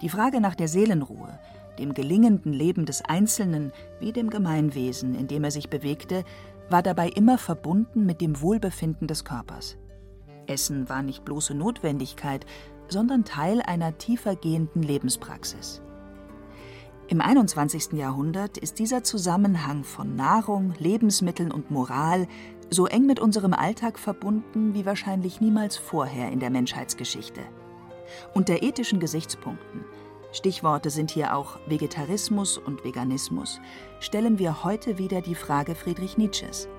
Die 0.01 0.09
Frage 0.09 0.41
nach 0.41 0.55
der 0.55 0.67
Seelenruhe, 0.67 1.39
dem 1.79 1.93
gelingenden 1.93 2.51
Leben 2.51 2.85
des 2.85 3.01
Einzelnen 3.01 3.71
wie 4.01 4.11
dem 4.11 4.29
Gemeinwesen, 4.29 5.15
in 5.15 5.29
dem 5.29 5.45
er 5.45 5.51
sich 5.51 5.69
bewegte, 5.69 6.25
war 6.69 6.83
dabei 6.83 7.07
immer 7.07 7.37
verbunden 7.37 8.05
mit 8.05 8.19
dem 8.19 8.41
Wohlbefinden 8.41 9.07
des 9.07 9.23
Körpers. 9.23 9.77
Essen 10.47 10.89
war 10.89 11.03
nicht 11.03 11.23
bloße 11.23 11.53
Notwendigkeit, 11.53 12.45
sondern 12.89 13.23
Teil 13.23 13.61
einer 13.61 13.97
tiefer 13.97 14.35
gehenden 14.35 14.83
Lebenspraxis. 14.83 15.81
Im 17.11 17.19
21. 17.19 17.91
Jahrhundert 17.91 18.57
ist 18.57 18.79
dieser 18.79 19.03
Zusammenhang 19.03 19.83
von 19.83 20.15
Nahrung, 20.15 20.73
Lebensmitteln 20.79 21.51
und 21.51 21.69
Moral 21.69 22.25
so 22.69 22.87
eng 22.87 23.05
mit 23.05 23.19
unserem 23.19 23.53
Alltag 23.53 23.99
verbunden 23.99 24.73
wie 24.73 24.85
wahrscheinlich 24.85 25.41
niemals 25.41 25.75
vorher 25.75 26.31
in 26.31 26.39
der 26.39 26.49
Menschheitsgeschichte. 26.49 27.41
Unter 28.33 28.63
ethischen 28.63 29.01
Gesichtspunkten 29.01 29.83
Stichworte 30.31 30.89
sind 30.89 31.11
hier 31.11 31.35
auch 31.35 31.59
Vegetarismus 31.67 32.57
und 32.57 32.85
Veganismus, 32.85 33.59
stellen 33.99 34.39
wir 34.39 34.63
heute 34.63 34.97
wieder 34.97 35.19
die 35.19 35.35
Frage 35.35 35.75
Friedrich 35.75 36.17
Nietzsches. 36.17 36.69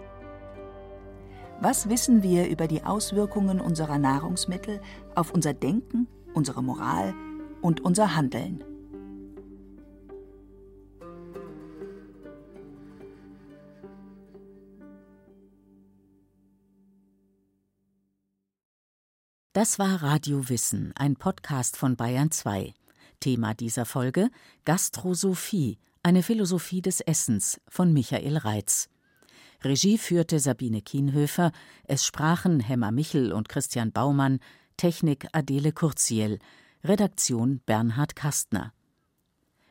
Was 1.61 1.91
wissen 1.91 2.23
wir 2.23 2.49
über 2.49 2.69
die 2.69 2.85
Auswirkungen 2.85 3.61
unserer 3.61 3.99
Nahrungsmittel 3.99 4.81
auf 5.15 5.31
unser 5.31 5.53
Denken, 5.53 6.09
unsere 6.33 6.63
Moral 6.63 7.13
und 7.61 7.83
unser 7.83 8.17
Handeln? 8.17 8.65
Das 19.55 19.79
war 19.79 20.03
Radio 20.03 20.49
Wissen, 20.49 20.95
ein 20.97 21.17
Podcast 21.17 21.77
von 21.77 21.95
Bayern 21.95 22.31
2. 22.31 22.73
Thema 23.21 23.53
dieser 23.53 23.85
Folge 23.85 24.31
Gastrosophie, 24.65 25.77
eine 26.03 26.23
Philosophie 26.23 26.81
des 26.81 27.03
Essens 27.03 27.61
von 27.69 27.93
Michael 27.93 28.39
Reitz. 28.39 28.89
Regie 29.63 29.99
führte 29.99 30.41
Sabine 30.41 30.81
Kienhöfer, 30.81 31.53
es 31.85 32.07
sprachen 32.07 32.61
Hemmer 32.61 32.93
Michel 32.93 33.31
und 33.31 33.51
Christian 33.51 33.93
Baumann, 33.93 34.39
Technik 34.79 35.29
Adele 35.33 35.73
Kurziel, 35.73 36.39
Redaktion 36.83 37.61
Bernhard 37.67 38.17
Kastner. 38.17 38.73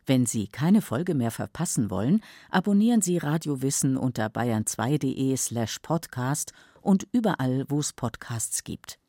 Wenn 0.06 0.28
Sie 0.28 0.48
keine 0.48 0.84
Folge 0.84 1.16
mehr 1.16 1.32
verpassen 1.32 1.90
wollen, 1.90 2.22
abonnieren 2.52 3.02
Sie 3.02 3.18
Radio 3.18 3.64
Wissen 3.64 3.98
unter 3.98 4.28
bayern2.de 4.28 5.36
slash 5.38 5.80
podcast 5.80 6.54
und 6.82 7.08
überall, 7.12 7.66
wo 7.68 7.80
es 7.80 7.94
Podcasts 7.94 8.64
gibt. 8.64 9.01